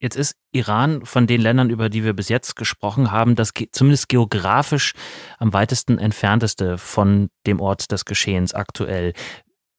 Jetzt 0.00 0.16
ist 0.16 0.36
Iran 0.52 1.04
von 1.04 1.26
den 1.26 1.40
Ländern, 1.40 1.70
über 1.70 1.88
die 1.88 2.04
wir 2.04 2.12
bis 2.12 2.28
jetzt 2.28 2.54
gesprochen 2.54 3.10
haben, 3.10 3.34
das 3.34 3.52
zumindest 3.72 4.08
geografisch 4.08 4.92
am 5.38 5.52
weitesten 5.52 5.98
entfernteste 5.98 6.78
von 6.78 7.30
dem 7.46 7.60
Ort 7.60 7.90
des 7.90 8.04
Geschehens 8.04 8.54
aktuell. 8.54 9.12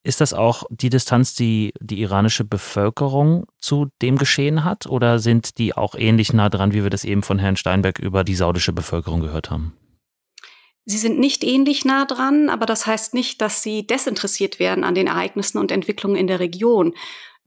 Ist 0.02 0.20
das 0.20 0.32
auch 0.32 0.64
die 0.70 0.90
Distanz, 0.90 1.34
die 1.34 1.72
die 1.80 2.00
iranische 2.00 2.44
Bevölkerung 2.44 3.46
zu 3.58 3.88
dem 4.02 4.16
Geschehen 4.16 4.64
hat? 4.64 4.86
Oder 4.86 5.18
sind 5.18 5.58
die 5.58 5.74
auch 5.74 5.94
ähnlich 5.94 6.32
nah 6.32 6.48
dran, 6.48 6.72
wie 6.72 6.82
wir 6.82 6.90
das 6.90 7.04
eben 7.04 7.22
von 7.22 7.38
Herrn 7.38 7.56
Steinberg 7.56 7.98
über 7.98 8.24
die 8.24 8.34
saudische 8.34 8.72
Bevölkerung 8.72 9.20
gehört 9.20 9.50
haben? 9.50 9.74
Sie 10.86 10.98
sind 10.98 11.18
nicht 11.18 11.44
ähnlich 11.44 11.84
nah 11.84 12.04
dran, 12.06 12.48
aber 12.48 12.66
das 12.66 12.86
heißt 12.86 13.12
nicht, 13.14 13.40
dass 13.40 13.62
sie 13.62 13.86
desinteressiert 13.86 14.58
werden 14.58 14.84
an 14.84 14.94
den 14.94 15.06
Ereignissen 15.06 15.58
und 15.58 15.70
Entwicklungen 15.70 16.16
in 16.16 16.26
der 16.26 16.40
Region. 16.40 16.94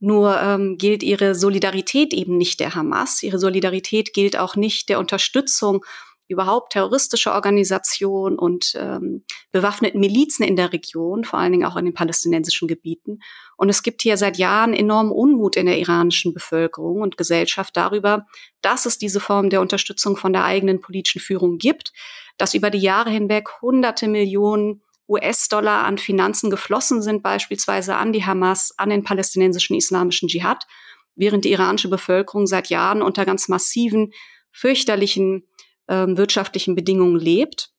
Nur 0.00 0.40
ähm, 0.40 0.76
gilt 0.76 1.02
ihre 1.02 1.34
Solidarität 1.34 2.12
eben 2.12 2.36
nicht 2.36 2.60
der 2.60 2.74
Hamas. 2.74 3.22
Ihre 3.22 3.38
Solidarität 3.38 4.12
gilt 4.12 4.36
auch 4.36 4.56
nicht 4.56 4.88
der 4.88 4.98
Unterstützung 4.98 5.84
überhaupt 6.26 6.72
terroristische 6.72 7.32
Organisation 7.32 8.38
und 8.38 8.74
ähm, 8.76 9.24
bewaffneten 9.52 10.00
Milizen 10.00 10.44
in 10.44 10.56
der 10.56 10.72
Region, 10.72 11.24
vor 11.24 11.38
allen 11.38 11.52
Dingen 11.52 11.66
auch 11.66 11.76
in 11.76 11.84
den 11.84 11.94
palästinensischen 11.94 12.66
Gebieten. 12.66 13.20
Und 13.56 13.68
es 13.68 13.82
gibt 13.82 14.02
hier 14.02 14.16
seit 14.16 14.38
Jahren 14.38 14.72
enormen 14.72 15.12
Unmut 15.12 15.56
in 15.56 15.66
der 15.66 15.78
iranischen 15.78 16.32
Bevölkerung 16.32 17.02
und 17.02 17.18
Gesellschaft 17.18 17.76
darüber, 17.76 18.26
dass 18.62 18.86
es 18.86 18.98
diese 18.98 19.20
Form 19.20 19.50
der 19.50 19.60
Unterstützung 19.60 20.16
von 20.16 20.32
der 20.32 20.44
eigenen 20.44 20.80
politischen 20.80 21.20
Führung 21.20 21.58
gibt, 21.58 21.92
dass 22.38 22.54
über 22.54 22.70
die 22.70 22.78
Jahre 22.78 23.10
hinweg 23.10 23.48
hunderte 23.60 24.08
Millionen 24.08 24.82
US-Dollar 25.08 25.84
an 25.84 25.98
Finanzen 25.98 26.50
geflossen 26.50 27.02
sind, 27.02 27.22
beispielsweise 27.22 27.96
an 27.96 28.12
die 28.12 28.24
Hamas, 28.24 28.72
an 28.76 28.90
den 28.90 29.04
palästinensischen 29.04 29.76
islamischen 29.76 30.28
Dschihad, 30.28 30.66
während 31.14 31.44
die 31.44 31.52
iranische 31.52 31.88
Bevölkerung 31.88 32.46
seit 32.46 32.68
Jahren 32.68 33.02
unter 33.02 33.24
ganz 33.24 33.48
massiven, 33.48 34.12
fürchterlichen 34.50 35.46
äh, 35.86 36.06
wirtschaftlichen 36.08 36.74
Bedingungen 36.74 37.18
lebt. 37.18 37.70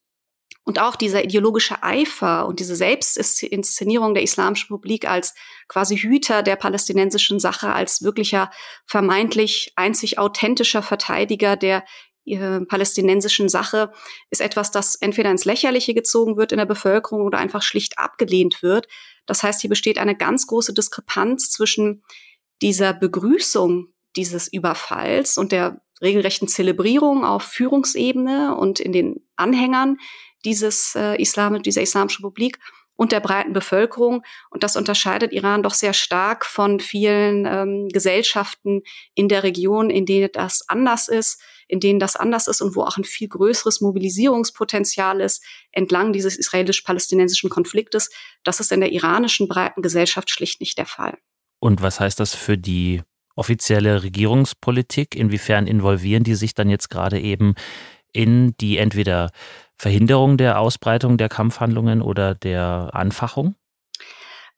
Und 0.64 0.80
auch 0.80 0.96
dieser 0.96 1.22
ideologische 1.22 1.84
Eifer 1.84 2.46
und 2.46 2.58
diese 2.58 2.74
Selbstinszenierung 2.74 4.14
der 4.14 4.24
Islamischen 4.24 4.74
Republik 4.74 5.08
als 5.08 5.32
quasi 5.68 5.96
Hüter 5.96 6.42
der 6.42 6.56
palästinensischen 6.56 7.38
Sache, 7.38 7.72
als 7.72 8.02
wirklicher 8.02 8.50
vermeintlich 8.84 9.72
einzig 9.76 10.18
authentischer 10.18 10.82
Verteidiger 10.82 11.54
der 11.54 11.84
äh, 12.26 12.60
palästinensischen 12.60 13.48
Sache, 13.48 13.92
ist 14.30 14.40
etwas, 14.40 14.70
das 14.70 14.96
entweder 14.96 15.30
ins 15.30 15.44
Lächerliche 15.44 15.94
gezogen 15.94 16.36
wird 16.36 16.52
in 16.52 16.58
der 16.58 16.66
Bevölkerung 16.66 17.22
oder 17.22 17.38
einfach 17.38 17.62
schlicht 17.62 17.98
abgelehnt 17.98 18.62
wird. 18.62 18.88
Das 19.26 19.42
heißt, 19.42 19.60
hier 19.60 19.70
besteht 19.70 19.98
eine 19.98 20.16
ganz 20.16 20.46
große 20.46 20.74
Diskrepanz 20.74 21.50
zwischen 21.50 22.02
dieser 22.62 22.92
Begrüßung 22.92 23.88
dieses 24.16 24.48
Überfalls 24.48 25.36
und 25.36 25.52
der 25.52 25.80
regelrechten 26.02 26.48
Zelebrierung 26.48 27.24
auf 27.24 27.42
Führungsebene 27.42 28.56
und 28.56 28.80
in 28.80 28.92
den 28.92 29.26
Anhängern 29.36 29.98
dieses 30.44 30.94
äh, 30.94 31.20
Islam, 31.20 31.62
dieser 31.62 31.82
Islamischen 31.82 32.24
Republik 32.24 32.58
und 32.96 33.12
der 33.12 33.20
breiten 33.20 33.52
Bevölkerung. 33.52 34.22
Und 34.50 34.62
das 34.62 34.76
unterscheidet 34.76 35.32
Iran 35.32 35.62
doch 35.62 35.74
sehr 35.74 35.92
stark 35.92 36.44
von 36.44 36.80
vielen 36.80 37.46
ähm, 37.46 37.88
Gesellschaften 37.88 38.82
in 39.14 39.28
der 39.28 39.42
Region, 39.42 39.90
in 39.90 40.06
denen 40.06 40.30
das 40.32 40.68
anders 40.68 41.08
ist, 41.08 41.40
in 41.68 41.80
denen 41.80 41.98
das 41.98 42.16
anders 42.16 42.48
ist 42.48 42.60
und 42.60 42.76
wo 42.76 42.82
auch 42.82 42.96
ein 42.96 43.04
viel 43.04 43.28
größeres 43.28 43.80
Mobilisierungspotenzial 43.80 45.20
ist 45.20 45.42
entlang 45.72 46.12
dieses 46.12 46.36
israelisch-palästinensischen 46.36 47.50
Konfliktes. 47.50 48.10
Das 48.44 48.60
ist 48.60 48.72
in 48.72 48.80
der 48.80 48.92
iranischen 48.92 49.48
breiten 49.48 49.82
Gesellschaft 49.82 50.30
schlicht 50.30 50.60
nicht 50.60 50.78
der 50.78 50.86
Fall. 50.86 51.18
Und 51.58 51.82
was 51.82 52.00
heißt 52.00 52.20
das 52.20 52.34
für 52.34 52.56
die 52.56 53.02
offizielle 53.34 54.02
Regierungspolitik? 54.02 55.14
Inwiefern 55.14 55.66
involvieren 55.66 56.24
die 56.24 56.34
sich 56.34 56.54
dann 56.54 56.70
jetzt 56.70 56.88
gerade 56.90 57.20
eben 57.20 57.54
in 58.12 58.56
die 58.58 58.78
entweder 58.78 59.30
Verhinderung 59.76 60.38
der 60.38 60.58
Ausbreitung 60.58 61.18
der 61.18 61.28
Kampfhandlungen 61.28 62.00
oder 62.00 62.34
der 62.34 62.90
Anfachung? 62.92 63.56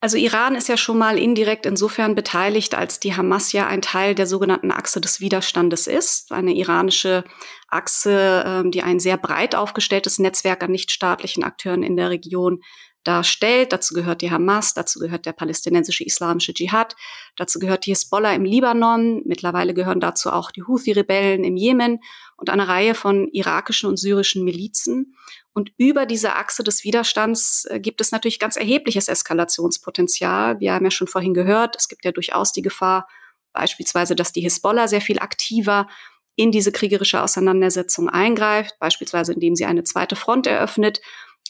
Also 0.01 0.17
Iran 0.17 0.55
ist 0.55 0.69
ja 0.69 0.77
schon 0.77 0.97
mal 0.97 1.19
indirekt 1.19 1.67
insofern 1.67 2.15
beteiligt, 2.15 2.77
als 2.77 3.01
die 3.01 3.17
Hamas 3.17 3.51
ja 3.51 3.67
ein 3.67 3.83
Teil 3.83 4.15
der 4.15 4.29
sogenannten 4.29 4.71
Achse 4.71 5.01
des 5.01 5.21
Widerstandes 5.21 5.89
ist. 5.89 6.31
Eine 6.31 6.55
iranische 6.55 7.25
Achse, 7.67 8.45
ähm, 8.47 8.71
die 8.71 8.83
ein 8.83 9.01
sehr 9.01 9.17
breit 9.17 9.57
aufgestelltes 9.57 10.21
Netzwerk 10.21 10.63
an 10.63 10.71
nichtstaatlichen 10.71 11.43
Akteuren 11.43 11.83
in 11.83 11.97
der 11.97 12.11
Region 12.11 12.63
darstellt. 13.09 13.73
Dazu 13.73 13.95
gehört 13.95 14.21
die 14.21 14.31
Hamas, 14.31 14.75
dazu 14.75 14.99
gehört 14.99 15.25
der 15.25 15.33
palästinensische 15.33 16.05
islamische 16.05 16.53
Dschihad, 16.53 16.95
dazu 17.37 17.59
gehört 17.59 17.87
die 17.87 17.91
Hisbollah 17.91 18.35
im 18.35 18.45
Libanon, 18.45 19.23
mittlerweile 19.25 19.73
gehören 19.73 19.99
dazu 19.99 20.31
auch 20.31 20.51
die 20.51 20.63
Houthi-Rebellen 20.63 21.43
im 21.43 21.57
Jemen 21.57 22.01
und 22.37 22.51
eine 22.51 22.69
Reihe 22.69 22.95
von 22.95 23.29
irakischen 23.33 23.89
und 23.89 23.97
syrischen 23.97 24.45
Milizen. 24.45 25.17
Und 25.55 25.73
über 25.79 26.05
diese 26.05 26.37
Achse 26.37 26.63
des 26.63 26.85
Widerstands 26.85 27.65
äh, 27.71 27.81
gibt 27.81 28.01
es 28.01 28.13
natürlich 28.13 28.39
ganz 28.39 28.57
erhebliches 28.57 29.09
Eskalationspotenzial. 29.09 30.61
Wir 30.61 30.75
haben 30.75 30.85
ja 30.85 30.91
schon 30.91 31.09
vorhin 31.09 31.35
gehört, 31.35 31.75
es 31.77 31.89
gibt 31.89 32.05
ja 32.05 32.13
durchaus 32.13 32.53
die 32.53 32.63
Gefahr, 32.63 33.09
beispielsweise, 33.53 34.15
dass 34.15 34.33
die 34.33 34.43
Hisbollah 34.43 34.87
sehr 34.87 35.01
viel 35.01 35.19
aktiver 35.19 35.89
in 36.37 36.53
diese 36.53 36.71
kriegerische 36.71 37.21
Auseinandersetzung 37.21 38.09
eingreift, 38.09 38.79
beispielsweise 38.79 39.33
indem 39.33 39.57
sie 39.57 39.65
eine 39.65 39.83
zweite 39.83 40.15
Front 40.15 40.47
eröffnet 40.47 41.01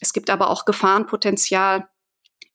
es 0.00 0.12
gibt 0.12 0.30
aber 0.30 0.50
auch 0.50 0.64
Gefahrenpotenzial 0.64 1.88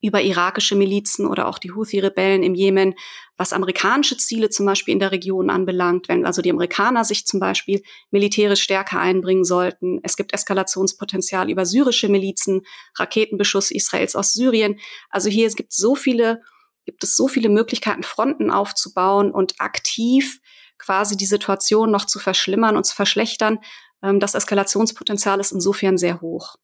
über 0.03 0.21
irakische 0.21 0.75
Milizen 0.75 1.25
oder 1.25 1.47
auch 1.47 1.57
die 1.57 1.71
Houthi-Rebellen 1.71 2.43
im 2.43 2.55
Jemen, 2.55 2.93
was 3.37 3.53
amerikanische 3.53 4.17
Ziele 4.17 4.49
zum 4.49 4.65
Beispiel 4.65 4.91
in 4.91 4.99
der 4.99 5.13
Region 5.13 5.49
anbelangt, 5.49 6.09
wenn 6.09 6.25
also 6.25 6.41
die 6.41 6.51
Amerikaner 6.51 7.05
sich 7.05 7.25
zum 7.25 7.39
Beispiel 7.39 7.81
militärisch 8.11 8.61
stärker 8.61 8.99
einbringen 8.99 9.45
sollten. 9.45 10.01
Es 10.03 10.17
gibt 10.17 10.33
Eskalationspotenzial 10.33 11.49
über 11.49 11.65
syrische 11.65 12.09
Milizen, 12.09 12.63
Raketenbeschuss 12.99 13.71
Israels 13.71 14.17
aus 14.17 14.33
Syrien. 14.33 14.77
Also 15.09 15.29
hier 15.29 15.47
es 15.47 15.55
gibt 15.55 15.71
so 15.71 15.95
viele, 15.95 16.41
gibt 16.85 17.01
es 17.05 17.15
so 17.15 17.29
viele 17.29 17.47
Möglichkeiten, 17.47 18.03
Fronten 18.03 18.51
aufzubauen 18.51 19.31
und 19.31 19.55
aktiv 19.59 20.41
quasi 20.77 21.15
die 21.15 21.25
Situation 21.25 21.91
noch 21.91 22.05
zu 22.05 22.19
verschlimmern 22.19 22.75
und 22.75 22.85
zu 22.85 22.93
verschlechtern. 22.93 23.59
Ähm, 24.03 24.19
das 24.19 24.35
Eskalationspotenzial 24.35 25.39
ist 25.39 25.53
insofern 25.53 25.97
sehr 25.97 26.19
hoch. 26.19 26.57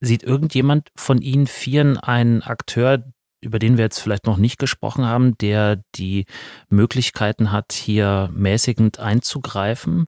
Sieht 0.00 0.22
irgendjemand 0.22 0.90
von 0.94 1.22
Ihnen 1.22 1.46
Vieren 1.46 1.96
einen 1.96 2.42
Akteur, 2.42 3.04
über 3.40 3.58
den 3.58 3.76
wir 3.76 3.84
jetzt 3.84 4.00
vielleicht 4.00 4.26
noch 4.26 4.36
nicht 4.36 4.58
gesprochen 4.58 5.06
haben, 5.06 5.38
der 5.38 5.82
die 5.94 6.26
Möglichkeiten 6.68 7.52
hat, 7.52 7.72
hier 7.72 8.30
mäßigend 8.34 8.98
einzugreifen? 8.98 10.06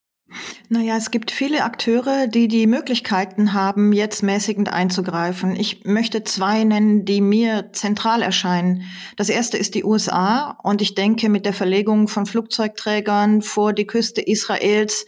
Naja, 0.69 0.99
es 0.99 1.11
gibt 1.11 1.31
viele 1.31 1.65
Akteure, 1.65 2.27
die 2.27 2.49
die 2.49 2.67
Möglichkeiten 2.67 3.55
haben, 3.55 3.95
jetzt 3.95 4.23
mäßigend 4.23 4.71
einzugreifen. 4.71 5.57
Ich 5.57 5.85
möchte 5.85 6.23
zwei 6.23 6.65
nennen, 6.65 7.07
die 7.07 7.23
mir 7.23 7.71
zentral 7.73 8.21
erscheinen. 8.21 8.83
Das 9.17 9.31
erste 9.31 9.57
ist 9.57 9.75
die 9.75 9.85
USA 9.85 10.59
und 10.63 10.83
ich 10.83 10.95
denke, 10.95 11.31
mit 11.31 11.47
der 11.47 11.55
Verlegung 11.55 12.09
von 12.09 12.27
Flugzeugträgern 12.27 13.41
vor 13.41 13.73
die 13.73 13.87
Küste 13.87 14.21
Israels 14.21 15.07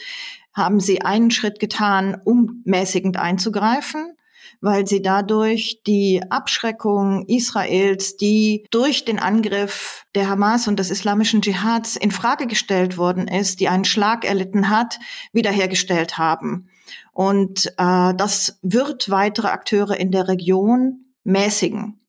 haben 0.55 0.81
sie 0.81 1.03
einen 1.03 1.31
Schritt 1.31 1.61
getan, 1.61 2.19
um 2.25 2.63
mäßigend 2.65 3.19
einzugreifen 3.19 4.15
weil 4.61 4.87
sie 4.87 5.03
dadurch 5.03 5.83
die 5.87 6.23
Abschreckung 6.29 7.25
Israels, 7.27 8.17
die 8.17 8.67
durch 8.71 9.05
den 9.05 9.19
Angriff 9.19 10.05
der 10.15 10.29
Hamas 10.29 10.69
und 10.69 10.79
des 10.79 10.91
islamischen 10.91 11.41
Dschihads 11.41 11.97
in 11.97 12.11
Frage 12.11 12.47
gestellt 12.47 12.99
worden 12.99 13.27
ist, 13.27 13.61
die 13.61 13.69
einen 13.69 13.85
Schlag 13.85 14.25
erlitten 14.25 14.69
hat, 14.69 14.99
wiederhergestellt 15.33 16.19
haben. 16.19 16.69
Und 17.13 17.67
äh, 17.79 18.15
das 18.15 18.59
wird 18.63 19.11
weitere 19.11 19.49
Akteure 19.49 19.97
in 19.99 20.11
der 20.11 20.29
Region 20.29 21.07
mäßigen. 21.25 22.01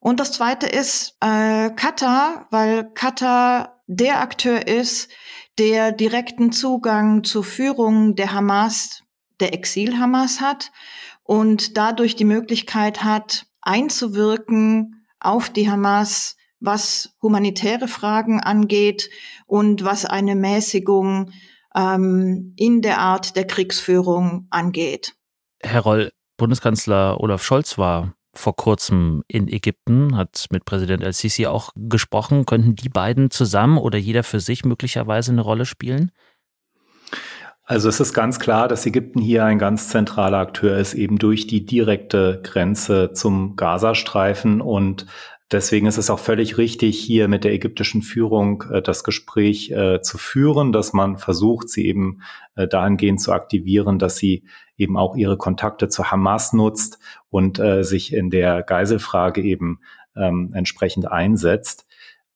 Und 0.00 0.20
das 0.20 0.32
Zweite 0.32 0.66
ist 0.66 1.16
äh, 1.20 1.70
Katar, 1.70 2.46
weil 2.50 2.90
Katar 2.92 3.82
der 3.86 4.20
Akteur 4.20 4.66
ist, 4.66 5.10
der 5.58 5.92
direkten 5.92 6.52
Zugang 6.52 7.22
zur 7.22 7.44
Führung 7.44 8.16
der 8.16 8.32
Hamas, 8.32 9.02
der 9.40 9.54
Exil-Hamas 9.54 10.40
hat 10.40 10.72
und 11.24 11.76
dadurch 11.76 12.14
die 12.14 12.24
Möglichkeit 12.24 13.02
hat, 13.02 13.46
einzuwirken 13.60 15.04
auf 15.18 15.50
die 15.50 15.68
Hamas, 15.68 16.36
was 16.60 17.16
humanitäre 17.20 17.88
Fragen 17.88 18.40
angeht 18.40 19.10
und 19.46 19.84
was 19.84 20.04
eine 20.04 20.36
Mäßigung 20.36 21.32
ähm, 21.74 22.54
in 22.56 22.80
der 22.82 22.98
Art 22.98 23.36
der 23.36 23.46
Kriegsführung 23.46 24.46
angeht. 24.50 25.14
Herr 25.60 25.80
Roll, 25.80 26.12
Bundeskanzler 26.36 27.20
Olaf 27.20 27.42
Scholz 27.42 27.78
war 27.78 28.14
vor 28.34 28.56
kurzem 28.56 29.22
in 29.28 29.48
Ägypten, 29.48 30.16
hat 30.16 30.46
mit 30.50 30.64
Präsident 30.64 31.02
El-Sisi 31.02 31.46
auch 31.46 31.70
gesprochen. 31.76 32.46
Könnten 32.46 32.74
die 32.74 32.88
beiden 32.88 33.30
zusammen 33.30 33.78
oder 33.78 33.98
jeder 33.98 34.22
für 34.22 34.40
sich 34.40 34.64
möglicherweise 34.64 35.32
eine 35.32 35.40
Rolle 35.40 35.66
spielen? 35.66 36.10
Also 37.66 37.88
es 37.88 37.98
ist 37.98 38.12
ganz 38.12 38.38
klar, 38.38 38.68
dass 38.68 38.84
Ägypten 38.84 39.20
hier 39.20 39.44
ein 39.46 39.58
ganz 39.58 39.88
zentraler 39.88 40.38
Akteur 40.38 40.76
ist, 40.76 40.92
eben 40.92 41.18
durch 41.18 41.46
die 41.46 41.64
direkte 41.64 42.40
Grenze 42.42 43.12
zum 43.14 43.56
Gazastreifen. 43.56 44.60
Und 44.60 45.06
deswegen 45.50 45.86
ist 45.86 45.96
es 45.96 46.10
auch 46.10 46.18
völlig 46.18 46.58
richtig, 46.58 46.98
hier 46.98 47.26
mit 47.26 47.42
der 47.42 47.54
ägyptischen 47.54 48.02
Führung 48.02 48.64
äh, 48.70 48.82
das 48.82 49.02
Gespräch 49.02 49.70
äh, 49.70 50.02
zu 50.02 50.18
führen, 50.18 50.72
dass 50.72 50.92
man 50.92 51.16
versucht, 51.16 51.70
sie 51.70 51.86
eben 51.86 52.20
äh, 52.54 52.68
dahingehend 52.68 53.22
zu 53.22 53.32
aktivieren, 53.32 53.98
dass 53.98 54.16
sie 54.16 54.44
eben 54.76 54.98
auch 54.98 55.16
ihre 55.16 55.38
Kontakte 55.38 55.88
zu 55.88 56.10
Hamas 56.10 56.52
nutzt 56.52 56.98
und 57.30 57.60
sich 57.82 58.12
in 58.12 58.28
der 58.28 58.64
Geiselfrage 58.64 59.40
eben 59.40 59.78
ähm, 60.16 60.50
entsprechend 60.52 61.10
einsetzt. 61.10 61.86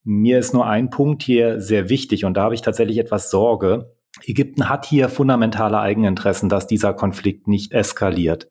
Mir 0.05 0.39
ist 0.39 0.55
nur 0.55 0.67
ein 0.67 0.89
Punkt 0.89 1.25
hier 1.25 1.61
sehr 1.61 1.89
wichtig 1.89 2.25
und 2.25 2.35
da 2.35 2.45
habe 2.45 2.55
ich 2.55 2.63
tatsächlich 2.63 2.99
etwas 2.99 3.29
Sorge 3.31 3.98
Ägypten 4.25 4.69
hat 4.69 4.87
hier 4.87 5.09
fundamentale 5.09 5.79
Eigeninteressen, 5.79 6.49
dass 6.49 6.67
dieser 6.67 6.95
Konflikt 6.95 7.47
nicht 7.47 7.73
eskaliert. 7.73 8.49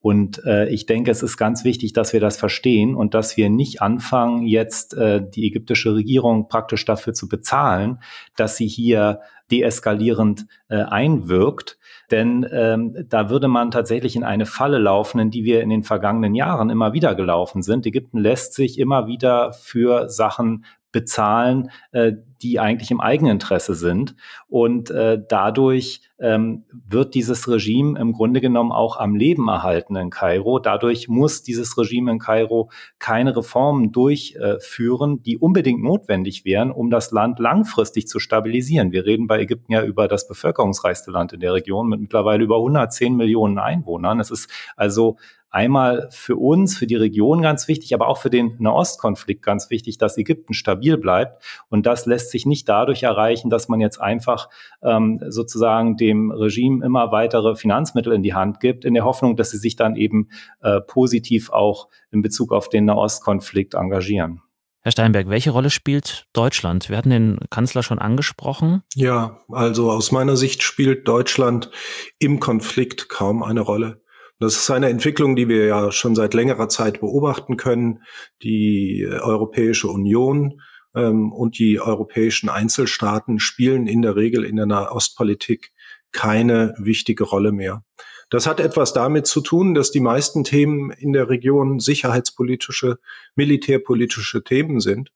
Und 0.00 0.44
äh, 0.44 0.68
ich 0.68 0.86
denke, 0.86 1.10
es 1.10 1.22
ist 1.22 1.36
ganz 1.36 1.64
wichtig, 1.64 1.92
dass 1.92 2.12
wir 2.12 2.20
das 2.20 2.36
verstehen 2.36 2.94
und 2.94 3.14
dass 3.14 3.36
wir 3.36 3.48
nicht 3.48 3.80
anfangen, 3.80 4.42
jetzt 4.42 4.94
äh, 4.94 5.22
die 5.26 5.46
ägyptische 5.46 5.94
Regierung 5.94 6.48
praktisch 6.48 6.84
dafür 6.84 7.14
zu 7.14 7.28
bezahlen, 7.28 8.00
dass 8.36 8.56
sie 8.56 8.66
hier 8.66 9.20
deeskalierend 9.50 10.46
äh, 10.68 10.82
einwirkt. 10.82 11.78
Denn 12.10 12.46
ähm, 12.50 13.06
da 13.08 13.30
würde 13.30 13.48
man 13.48 13.70
tatsächlich 13.70 14.16
in 14.16 14.24
eine 14.24 14.46
Falle 14.46 14.78
laufen, 14.78 15.18
in 15.20 15.30
die 15.30 15.44
wir 15.44 15.62
in 15.62 15.70
den 15.70 15.84
vergangenen 15.84 16.34
Jahren 16.34 16.70
immer 16.70 16.92
wieder 16.92 17.14
gelaufen 17.14 17.62
sind. 17.62 17.86
Ägypten 17.86 18.18
lässt 18.18 18.54
sich 18.54 18.78
immer 18.78 19.06
wieder 19.06 19.52
für 19.52 20.08
Sachen 20.08 20.64
bezahlen, 20.94 21.70
äh, 21.90 22.12
die 22.40 22.60
eigentlich 22.60 22.92
im 22.92 23.00
Eigeninteresse 23.00 23.74
sind. 23.74 24.14
Und 24.46 24.90
äh, 24.90 25.20
dadurch 25.28 26.02
ähm, 26.20 26.64
wird 26.70 27.14
dieses 27.14 27.48
Regime 27.48 27.98
im 27.98 28.12
Grunde 28.12 28.40
genommen 28.40 28.70
auch 28.70 28.96
am 28.96 29.16
Leben 29.16 29.48
erhalten 29.48 29.96
in 29.96 30.10
Kairo. 30.10 30.60
Dadurch 30.60 31.08
muss 31.08 31.42
dieses 31.42 31.76
Regime 31.76 32.12
in 32.12 32.20
Kairo 32.20 32.70
keine 33.00 33.36
Reformen 33.36 33.90
durchführen, 33.90 35.20
die 35.24 35.36
unbedingt 35.36 35.82
notwendig 35.82 36.44
wären, 36.44 36.70
um 36.70 36.90
das 36.90 37.10
Land 37.10 37.40
langfristig 37.40 38.06
zu 38.06 38.20
stabilisieren. 38.20 38.92
Wir 38.92 39.04
reden 39.04 39.26
bei 39.26 39.40
Ägypten 39.40 39.72
ja 39.72 39.82
über 39.82 40.06
das 40.06 40.28
bevölkerungsreichste 40.28 41.10
Land 41.10 41.32
in 41.32 41.40
der 41.40 41.54
Region 41.54 41.88
mit 41.88 42.00
mittlerweile 42.00 42.44
über 42.44 42.56
110 42.56 43.16
Millionen 43.16 43.58
Einwohnern. 43.58 44.20
Es 44.20 44.30
ist 44.30 44.48
also 44.76 45.16
einmal 45.54 46.08
für 46.10 46.36
uns, 46.36 46.76
für 46.76 46.86
die 46.86 46.96
Region 46.96 47.40
ganz 47.40 47.68
wichtig, 47.68 47.94
aber 47.94 48.08
auch 48.08 48.18
für 48.18 48.28
den 48.28 48.56
Nahostkonflikt 48.58 49.42
ganz 49.42 49.70
wichtig, 49.70 49.98
dass 49.98 50.18
Ägypten 50.18 50.52
stabil 50.52 50.98
bleibt. 50.98 51.42
Und 51.68 51.86
das 51.86 52.06
lässt 52.06 52.30
sich 52.30 52.44
nicht 52.44 52.68
dadurch 52.68 53.04
erreichen, 53.04 53.50
dass 53.50 53.68
man 53.68 53.80
jetzt 53.80 54.00
einfach 54.00 54.50
ähm, 54.82 55.20
sozusagen 55.28 55.96
dem 55.96 56.32
Regime 56.32 56.84
immer 56.84 57.12
weitere 57.12 57.54
Finanzmittel 57.54 58.12
in 58.12 58.22
die 58.22 58.34
Hand 58.34 58.58
gibt, 58.58 58.84
in 58.84 58.94
der 58.94 59.04
Hoffnung, 59.04 59.36
dass 59.36 59.50
sie 59.50 59.58
sich 59.58 59.76
dann 59.76 59.94
eben 59.94 60.28
äh, 60.60 60.80
positiv 60.80 61.50
auch 61.50 61.88
in 62.10 62.20
Bezug 62.20 62.52
auf 62.52 62.68
den 62.68 62.86
Nahostkonflikt 62.86 63.74
engagieren. 63.74 64.42
Herr 64.80 64.92
Steinberg, 64.92 65.30
welche 65.30 65.50
Rolle 65.50 65.70
spielt 65.70 66.26
Deutschland? 66.34 66.90
Wir 66.90 66.98
hatten 66.98 67.08
den 67.08 67.38
Kanzler 67.48 67.82
schon 67.82 67.98
angesprochen. 67.98 68.82
Ja, 68.94 69.38
also 69.48 69.90
aus 69.90 70.12
meiner 70.12 70.36
Sicht 70.36 70.62
spielt 70.62 71.08
Deutschland 71.08 71.70
im 72.18 72.38
Konflikt 72.38 73.08
kaum 73.08 73.42
eine 73.42 73.62
Rolle. 73.62 74.03
Das 74.40 74.56
ist 74.56 74.70
eine 74.70 74.88
Entwicklung, 74.88 75.36
die 75.36 75.48
wir 75.48 75.66
ja 75.66 75.92
schon 75.92 76.14
seit 76.14 76.34
längerer 76.34 76.68
Zeit 76.68 77.00
beobachten 77.00 77.56
können. 77.56 78.02
Die 78.42 79.06
Europäische 79.08 79.88
Union 79.88 80.60
ähm, 80.94 81.32
und 81.32 81.58
die 81.58 81.80
europäischen 81.80 82.48
Einzelstaaten 82.48 83.38
spielen 83.38 83.86
in 83.86 84.02
der 84.02 84.16
Regel 84.16 84.44
in 84.44 84.56
der 84.56 84.66
Nahostpolitik 84.66 85.72
keine 86.12 86.74
wichtige 86.78 87.24
Rolle 87.24 87.52
mehr. 87.52 87.84
Das 88.30 88.46
hat 88.46 88.58
etwas 88.58 88.92
damit 88.92 89.26
zu 89.26 89.40
tun, 89.40 89.74
dass 89.74 89.90
die 89.90 90.00
meisten 90.00 90.44
Themen 90.44 90.90
in 90.90 91.12
der 91.12 91.28
Region 91.28 91.78
sicherheitspolitische, 91.78 92.98
militärpolitische 93.36 94.42
Themen 94.42 94.80
sind 94.80 95.10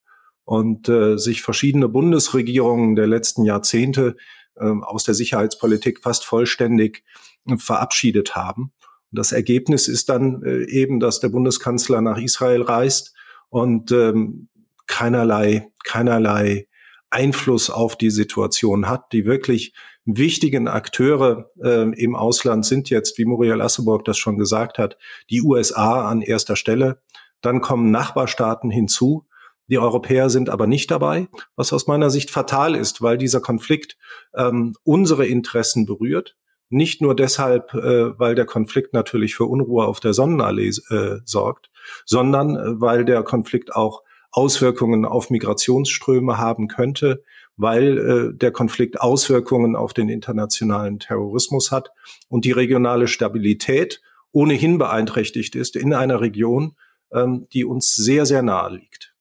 und 0.45 0.89
äh, 0.89 1.17
sich 1.17 1.43
verschiedene 1.43 1.89
Bundesregierungen 1.89 2.97
der 2.97 3.07
letzten 3.07 3.45
Jahrzehnte 3.45 4.17
äh, 4.57 4.65
aus 4.65 5.05
der 5.05 5.15
Sicherheitspolitik 5.15 6.01
fast 6.03 6.25
vollständig 6.25 7.05
äh, 7.49 7.57
verabschiedet 7.57 8.37
haben. 8.37 8.73
Das 9.11 9.33
Ergebnis 9.33 9.89
ist 9.89 10.09
dann 10.09 10.43
äh, 10.43 10.65
eben, 10.65 11.01
dass 11.01 11.21
der 11.21 11.29
Bundeskanzler 11.29 12.01
nach 12.01 12.19
Israel 12.19 12.63
reist 12.63 13.15
und 13.49 13.91
ähm, 13.93 14.49
keinerlei, 14.87 15.71
keinerlei 15.85 16.69
Einfluss 17.11 17.71
auf 17.71 17.97
die 17.97 18.11
Situation 18.11 18.89
hat. 18.89 19.13
Die 19.13 19.25
wirklich 19.25 19.73
wichtigen 20.05 20.69
Akteure 20.69 21.51
äh, 21.63 21.91
im 21.99 22.17
Ausland 22.17 22.67
sind 22.67 22.91
jetzt, 22.91 23.19
wie 23.19 23.25
Muriel 23.25 23.61
Asseborg 23.61 24.05
das 24.05 24.19
schon 24.19 24.39
gesagt 24.39 24.79
hat, 24.79 24.99
die 25.31 25.43
USA 25.43 26.09
an 26.09 26.23
erster 26.23 26.57
Stelle. 26.57 27.01
Dann 27.41 27.61
kommen 27.61 27.91
Nachbarstaaten 27.91 28.71
hinzu. 28.71 29.27
Die 29.69 29.79
Europäer 29.79 30.31
sind 30.31 30.49
aber 30.49 30.67
nicht 30.67 30.91
dabei, 30.91 31.29
was 31.55 31.73
aus 31.73 31.87
meiner 31.87 32.09
Sicht 32.09 32.31
fatal 32.31 32.75
ist, 32.75 33.03
weil 33.03 33.19
dieser 33.19 33.41
Konflikt 33.41 33.99
ähm, 34.35 34.75
unsere 34.83 35.27
Interessen 35.27 35.85
berührt. 35.85 36.37
Nicht 36.71 37.01
nur 37.01 37.17
deshalb, 37.17 37.75
äh, 37.75 38.19
weil 38.19 38.35
der 38.35 38.47
Konflikt 38.47 38.93
natürlich 38.93 39.35
für 39.35 39.45
Unruhe 39.45 39.87
auf 39.87 40.01
der 40.01 40.13
Sonnenallee 40.13 40.73
äh, 40.91 41.21
sorgt, 41.25 41.71
sondern 42.05 42.57
äh, 42.57 42.81
weil 42.81 43.05
der 43.05 43.23
Konflikt 43.23 43.75
auch 43.75 44.03
Auswirkungen 44.31 45.05
auf 45.05 45.31
Migrationsströme 45.31 46.37
haben 46.39 46.69
könnte, 46.69 47.23
weil 47.57 47.99
äh, 47.99 48.37
der 48.37 48.53
Konflikt 48.53 49.01
Auswirkungen 49.01 49.77
auf 49.77 49.95
den 49.95 50.09
internationalen 50.09 50.99
Terrorismus 50.99 51.73
hat 51.73 51.91
und 52.29 52.45
die 52.45 52.53
regionale 52.53 53.09
Stabilität 53.09 54.01
ohnehin 54.33 54.79
beeinträchtigt 54.79 55.55
ist 55.55 55.75
in 55.75 55.95
einer 55.95 56.21
Region, 56.21 56.77
ähm, 57.13 57.47
die 57.53 57.65
uns 57.65 57.95
sehr, 57.95 58.27
sehr 58.27 58.43
nahe 58.43 58.77
liegt. 58.77 59.15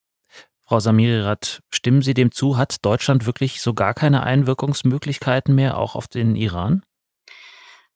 Frau 0.64 0.80
Samirirat, 0.80 1.62
stimmen 1.70 2.02
Sie 2.02 2.12
dem 2.12 2.30
zu? 2.30 2.58
Hat 2.58 2.84
Deutschland 2.84 3.24
wirklich 3.24 3.62
so 3.62 3.72
gar 3.72 3.94
keine 3.94 4.22
Einwirkungsmöglichkeiten 4.22 5.54
mehr, 5.54 5.78
auch 5.78 5.94
auf 5.94 6.08
den 6.08 6.36
Iran? 6.36 6.82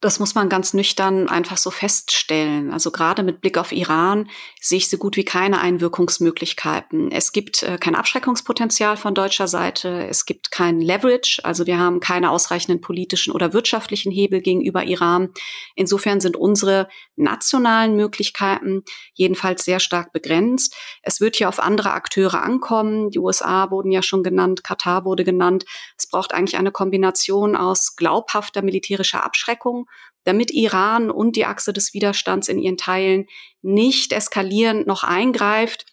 Das 0.03 0.19
muss 0.19 0.35
man 0.35 0.49
ganz 0.49 0.75
nüchtern 0.75 1.29
einfach 1.29 1.57
so 1.57 1.71
feststellen. 1.71 2.73
Also 2.73 2.91
gerade 2.91 3.23
mit 3.23 3.41
Blick 3.41 3.57
auf 3.57 3.71
Iran 3.71 4.29
sehe 4.61 4.79
ich 4.79 4.91
so 4.91 4.99
gut 4.99 5.17
wie 5.17 5.25
keine 5.25 5.61
Einwirkungsmöglichkeiten. 5.61 7.13
Es 7.13 7.31
gibt 7.31 7.63
äh, 7.63 7.79
kein 7.79 7.95
Abschreckungspotenzial 7.95 8.97
von 8.97 9.15
deutscher 9.15 9.47
Seite. 9.47 10.05
Es 10.09 10.27
gibt 10.27 10.51
kein 10.51 10.81
Leverage. 10.81 11.45
Also 11.45 11.69
wir 11.69 11.79
haben 11.79 12.01
keine 12.01 12.33
ausreichenden 12.33 12.81
politischen 12.81 13.33
oder 13.33 13.53
wirtschaftlichen 13.53 14.11
Hebel 14.11 14.41
gegenüber 14.41 14.83
Iran. 14.83 15.29
Insofern 15.77 16.21
sind 16.21 16.37
unsere 16.37 16.89
nationalen 17.15 17.95
Möglichkeiten 17.95 18.83
jedenfalls 19.15 19.65
sehr 19.65 19.79
stark 19.79 20.13
begrenzt. 20.13 20.75
Es 21.03 21.21
wird 21.21 21.37
hier 21.37 21.49
auf 21.49 21.61
andere 21.61 21.93
Akteure 21.93 22.43
ankommen. 22.43 23.11
Die 23.11 23.21
USA 23.21 23.71
wurden 23.71 23.93
ja 23.93 24.03
schon 24.03 24.25
genannt. 24.25 24.65
Katar 24.65 25.05
wurde 25.05 25.23
genannt. 25.23 25.65
Es 25.97 26.09
braucht 26.09 26.35
eigentlich 26.35 26.57
eine 26.57 26.73
Kombination 26.73 27.55
aus 27.55 27.95
glaubhafter 27.95 28.63
militärischer 28.63 29.23
Abschreckung 29.23 29.87
damit 30.25 30.51
Iran 30.51 31.11
und 31.11 31.37
die 31.37 31.47
Achse 31.47 31.73
des 31.73 31.95
Widerstands 31.95 32.49
in 32.49 32.59
ihren 32.59 32.77
Teilen 32.77 33.27
nicht 33.63 34.13
eskalierend 34.13 34.87
noch 34.87 35.05
eingreift 35.05 35.87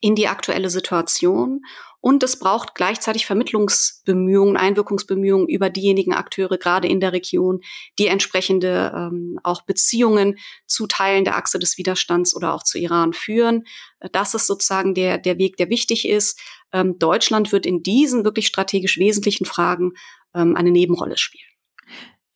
in 0.00 0.14
die 0.14 0.28
aktuelle 0.28 0.70
Situation. 0.70 1.62
Und 2.00 2.24
es 2.24 2.36
braucht 2.36 2.74
gleichzeitig 2.74 3.26
Vermittlungsbemühungen, 3.26 4.56
Einwirkungsbemühungen 4.56 5.48
über 5.48 5.70
diejenigen 5.70 6.12
Akteure, 6.12 6.58
gerade 6.58 6.88
in 6.88 6.98
der 6.98 7.12
Region, 7.12 7.60
die 7.96 8.08
entsprechende 8.08 8.92
ähm, 8.92 9.38
auch 9.44 9.62
Beziehungen 9.62 10.36
zu 10.66 10.88
Teilen 10.88 11.24
der 11.24 11.36
Achse 11.36 11.60
des 11.60 11.78
Widerstands 11.78 12.34
oder 12.34 12.54
auch 12.54 12.64
zu 12.64 12.78
Iran 12.78 13.12
führen. 13.12 13.62
Das 14.10 14.34
ist 14.34 14.48
sozusagen 14.48 14.94
der, 14.94 15.18
der 15.18 15.38
Weg, 15.38 15.56
der 15.58 15.70
wichtig 15.70 16.08
ist. 16.08 16.40
Ähm, 16.72 16.98
Deutschland 16.98 17.52
wird 17.52 17.66
in 17.66 17.84
diesen 17.84 18.24
wirklich 18.24 18.48
strategisch 18.48 18.98
wesentlichen 18.98 19.44
Fragen 19.44 19.92
ähm, 20.34 20.56
eine 20.56 20.72
Nebenrolle 20.72 21.16
spielen. 21.18 21.46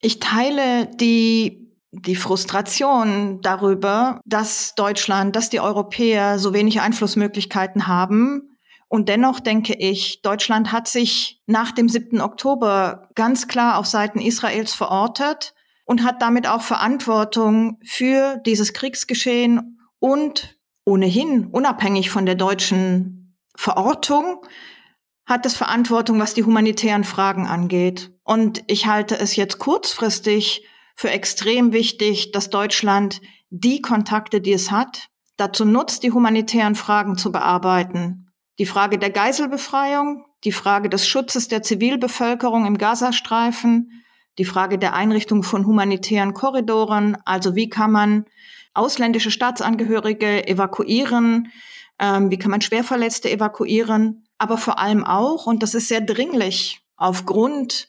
Ich 0.07 0.21
teile 0.21 0.87
die, 0.87 1.75
die 1.91 2.15
Frustration 2.15 3.41
darüber, 3.43 4.21
dass 4.25 4.77
Deutschland, 4.77 5.35
dass 5.35 5.51
die 5.51 5.59
Europäer 5.59 6.39
so 6.39 6.55
wenig 6.55 6.81
Einflussmöglichkeiten 6.81 7.89
haben. 7.89 8.57
Und 8.87 9.09
dennoch 9.09 9.41
denke 9.41 9.75
ich, 9.75 10.23
Deutschland 10.23 10.71
hat 10.71 10.87
sich 10.87 11.43
nach 11.47 11.73
dem 11.73 11.89
7. 11.89 12.21
Oktober 12.21 13.09
ganz 13.17 13.49
klar 13.49 13.79
auf 13.79 13.87
Seiten 13.87 14.21
Israels 14.21 14.75
verortet 14.75 15.55
und 15.87 16.05
hat 16.05 16.23
damit 16.23 16.47
auch 16.47 16.63
Verantwortung 16.63 17.81
für 17.85 18.37
dieses 18.47 18.75
Kriegsgeschehen 18.75 19.81
und 19.99 20.57
ohnehin 20.85 21.47
unabhängig 21.47 22.11
von 22.11 22.27
der 22.27 22.37
deutschen 22.37 23.37
Verortung 23.57 24.47
hat 25.27 25.45
es 25.47 25.57
Verantwortung, 25.57 26.21
was 26.21 26.35
die 26.35 26.45
humanitären 26.45 27.03
Fragen 27.03 27.49
angeht. 27.49 28.16
Und 28.27 28.65
ich 28.67 28.87
halte 28.87 29.17
es 29.17 29.37
jetzt 29.37 29.59
kurzfristig 29.59 30.67
für 30.97 31.11
extrem 31.11 31.73
wichtig, 31.73 32.33
dass 32.33 32.51
Deutschland 32.51 33.21
die 33.51 33.81
Kontakte, 33.81 34.41
die 34.41 34.53
es 34.53 34.73
hat, 34.73 35.11
dazu 35.37 35.65
nutzt, 35.65 36.03
die 36.03 36.11
humanitären 36.11 36.75
Fragen 36.75 37.17
zu 37.17 37.31
bearbeiten. 37.31 38.33
Die 38.59 38.67
Frage 38.67 38.99
der 38.99 39.11
Geiselbefreiung, 39.11 40.25
die 40.43 40.51
Frage 40.51 40.89
des 40.89 41.07
Schutzes 41.07 41.47
der 41.47 41.63
Zivilbevölkerung 41.63 42.67
im 42.67 42.79
Gazastreifen, 42.79 44.03
die 44.39 44.45
Frage 44.45 44.77
der 44.79 44.95
Einrichtung 44.95 45.45
von 45.45 45.65
humanitären 45.65 46.35
Korridoren, 46.35 47.17
also 47.25 47.55
wie 47.55 47.69
kann 47.69 47.93
man 47.93 48.25
ausländische 48.75 49.31
Staatsangehörige 49.31 50.49
evakuieren, 50.49 51.53
ähm, 52.01 52.33
wie 52.33 52.39
kann 52.39 52.51
man 52.51 52.61
Schwerverletzte 52.61 53.31
evakuieren, 53.31 54.25
aber 54.37 54.59
vor 54.59 54.81
allem 54.81 55.05
auch, 55.05 55.47
und 55.47 55.63
das 55.63 55.75
ist 55.75 55.87
sehr 55.87 56.01
dringlich, 56.01 56.81
aufgrund 56.97 57.89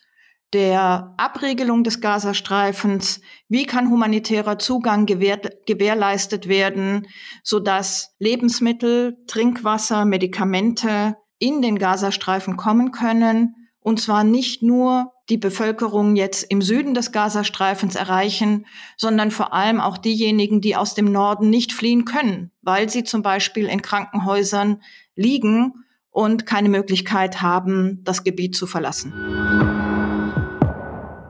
der 0.54 1.14
Abregelung 1.18 1.84
des 1.84 2.00
Gazastreifens, 2.00 3.22
wie 3.50 3.66
kann 3.66 3.90
humanitärer 3.90 4.58
Zugang 4.58 5.06
gewähr 5.06 5.40
gewährleistet 5.66 6.48
werden, 6.48 7.08
sodass 7.44 8.16
Lebensmittel, 8.20 9.18
Trinkwasser, 9.28 10.06
Medikamente 10.06 11.18
in 11.40 11.62
den 11.62 11.78
Gazastreifen 11.78 12.58
kommen 12.58 12.92
können, 12.92 13.56
und 13.80 14.02
zwar 14.02 14.24
nicht 14.24 14.64
nur 14.64 15.14
die 15.30 15.38
Bevölkerung 15.38 16.16
jetzt 16.16 16.44
im 16.44 16.62
Süden 16.62 16.94
des 16.94 17.12
Gazastreifens 17.12 17.96
erreichen, 17.96 18.66
sondern 18.98 19.32
vor 19.32 19.54
allem 19.54 19.80
auch 19.80 19.98
diejenigen, 19.98 20.62
die 20.62 20.76
aus 20.76 20.94
dem 20.94 21.12
Norden 21.12 21.50
nicht 21.50 21.74
fliehen 21.74 22.06
können, 22.06 22.52
weil 22.62 22.90
sie 22.90 23.04
zum 23.04 23.22
Beispiel 23.22 23.68
in 23.68 23.82
Krankenhäusern 23.82 24.82
liegen 25.16 25.86
und 26.10 26.46
keine 26.46 26.70
Möglichkeit 26.70 27.42
haben, 27.42 28.02
das 28.04 28.24
Gebiet 28.24 28.56
zu 28.56 28.68
verlassen. 28.68 29.14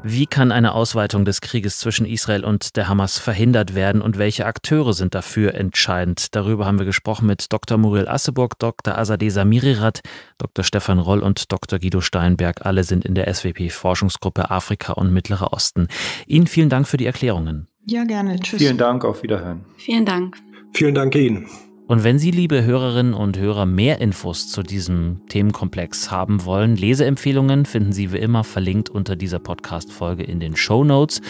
Wie 0.09 0.25
kann 0.25 0.53
eine 0.53 0.73
Ausweitung 0.73 1.25
des 1.25 1.41
Krieges 1.41 1.79
zwischen 1.79 2.05
Israel 2.05 2.45
und 2.45 2.77
der 2.77 2.87
Hamas 2.87 3.19
verhindert 3.19 3.75
werden 3.75 4.01
und 4.01 4.17
welche 4.17 4.45
Akteure 4.45 4.93
sind 4.93 5.13
dafür 5.13 5.53
entscheidend? 5.53 6.33
Darüber 6.33 6.65
haben 6.65 6.79
wir 6.79 6.85
gesprochen 6.85 7.25
mit 7.25 7.51
Dr. 7.51 7.77
Muriel 7.77 8.07
Asseburg, 8.07 8.57
Dr. 8.57 8.97
Azadeh 8.97 9.27
Samirirat, 9.27 9.99
Dr. 10.37 10.63
Stefan 10.63 10.99
Roll 10.99 11.19
und 11.19 11.51
Dr. 11.51 11.77
Guido 11.79 11.99
Steinberg. 11.99 12.65
Alle 12.65 12.85
sind 12.85 13.03
in 13.03 13.15
der 13.15 13.27
SWP-Forschungsgruppe 13.27 14.49
Afrika 14.49 14.93
und 14.93 15.11
Mittlerer 15.11 15.51
Osten. 15.51 15.89
Ihnen 16.25 16.47
vielen 16.47 16.69
Dank 16.69 16.87
für 16.87 16.95
die 16.95 17.05
Erklärungen. 17.05 17.67
Ja, 17.85 18.05
gerne. 18.05 18.39
Tschüss. 18.39 18.59
Vielen 18.59 18.77
Dank, 18.77 19.03
auf 19.03 19.23
Wiederhören. 19.23 19.65
Vielen 19.75 20.05
Dank. 20.05 20.37
Vielen 20.71 20.95
Dank 20.95 21.15
Ihnen. 21.15 21.49
Und 21.87 22.03
wenn 22.03 22.19
Sie, 22.19 22.31
liebe 22.31 22.65
Hörerinnen 22.65 23.13
und 23.13 23.37
Hörer, 23.37 23.65
mehr 23.65 24.01
Infos 24.01 24.49
zu 24.49 24.61
diesem 24.61 25.21
Themenkomplex 25.29 26.11
haben 26.11 26.43
wollen, 26.43 26.75
Leseempfehlungen 26.75 27.65
finden 27.65 27.93
Sie 27.93 28.11
wie 28.11 28.17
immer 28.17 28.43
verlinkt 28.43 28.89
unter 28.89 29.15
dieser 29.15 29.39
Podcast-Folge 29.39 30.23
in 30.23 30.41
den 30.41 30.57
Show 30.57 30.83
Notes 30.83 31.21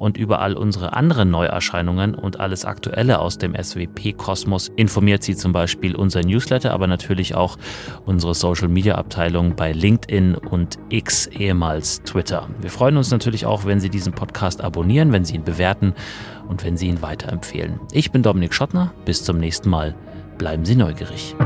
und 0.00 0.16
überall 0.16 0.54
unsere 0.54 0.94
anderen 0.94 1.30
Neuerscheinungen 1.30 2.14
und 2.14 2.40
alles 2.40 2.64
Aktuelle 2.64 3.18
aus 3.18 3.36
dem 3.36 3.54
SWP-Kosmos 3.54 4.68
informiert 4.74 5.22
Sie 5.22 5.36
zum 5.36 5.52
Beispiel 5.52 5.94
unser 5.94 6.22
Newsletter, 6.22 6.72
aber 6.72 6.86
natürlich 6.86 7.34
auch 7.34 7.58
unsere 8.06 8.34
Social-Media-Abteilung 8.34 9.56
bei 9.56 9.72
LinkedIn 9.72 10.36
und 10.36 10.78
X, 10.88 11.26
ehemals 11.26 12.02
Twitter. 12.02 12.48
Wir 12.62 12.70
freuen 12.70 12.96
uns 12.96 13.10
natürlich 13.10 13.44
auch, 13.44 13.66
wenn 13.66 13.78
Sie 13.78 13.90
diesen 13.90 14.14
Podcast 14.14 14.62
abonnieren, 14.62 15.12
wenn 15.12 15.26
Sie 15.26 15.34
ihn 15.34 15.44
bewerten 15.44 15.92
und 16.48 16.64
wenn 16.64 16.78
Sie 16.78 16.88
ihn 16.88 17.02
weiterempfehlen. 17.02 17.78
Ich 17.92 18.10
bin 18.10 18.22
Dominik 18.22 18.54
Schottner. 18.54 18.94
Bis 19.04 19.22
zum 19.22 19.36
nächsten 19.36 19.68
Mal. 19.68 19.94
Bleiben 20.38 20.64
Sie 20.64 20.76
neugierig. 20.76 21.36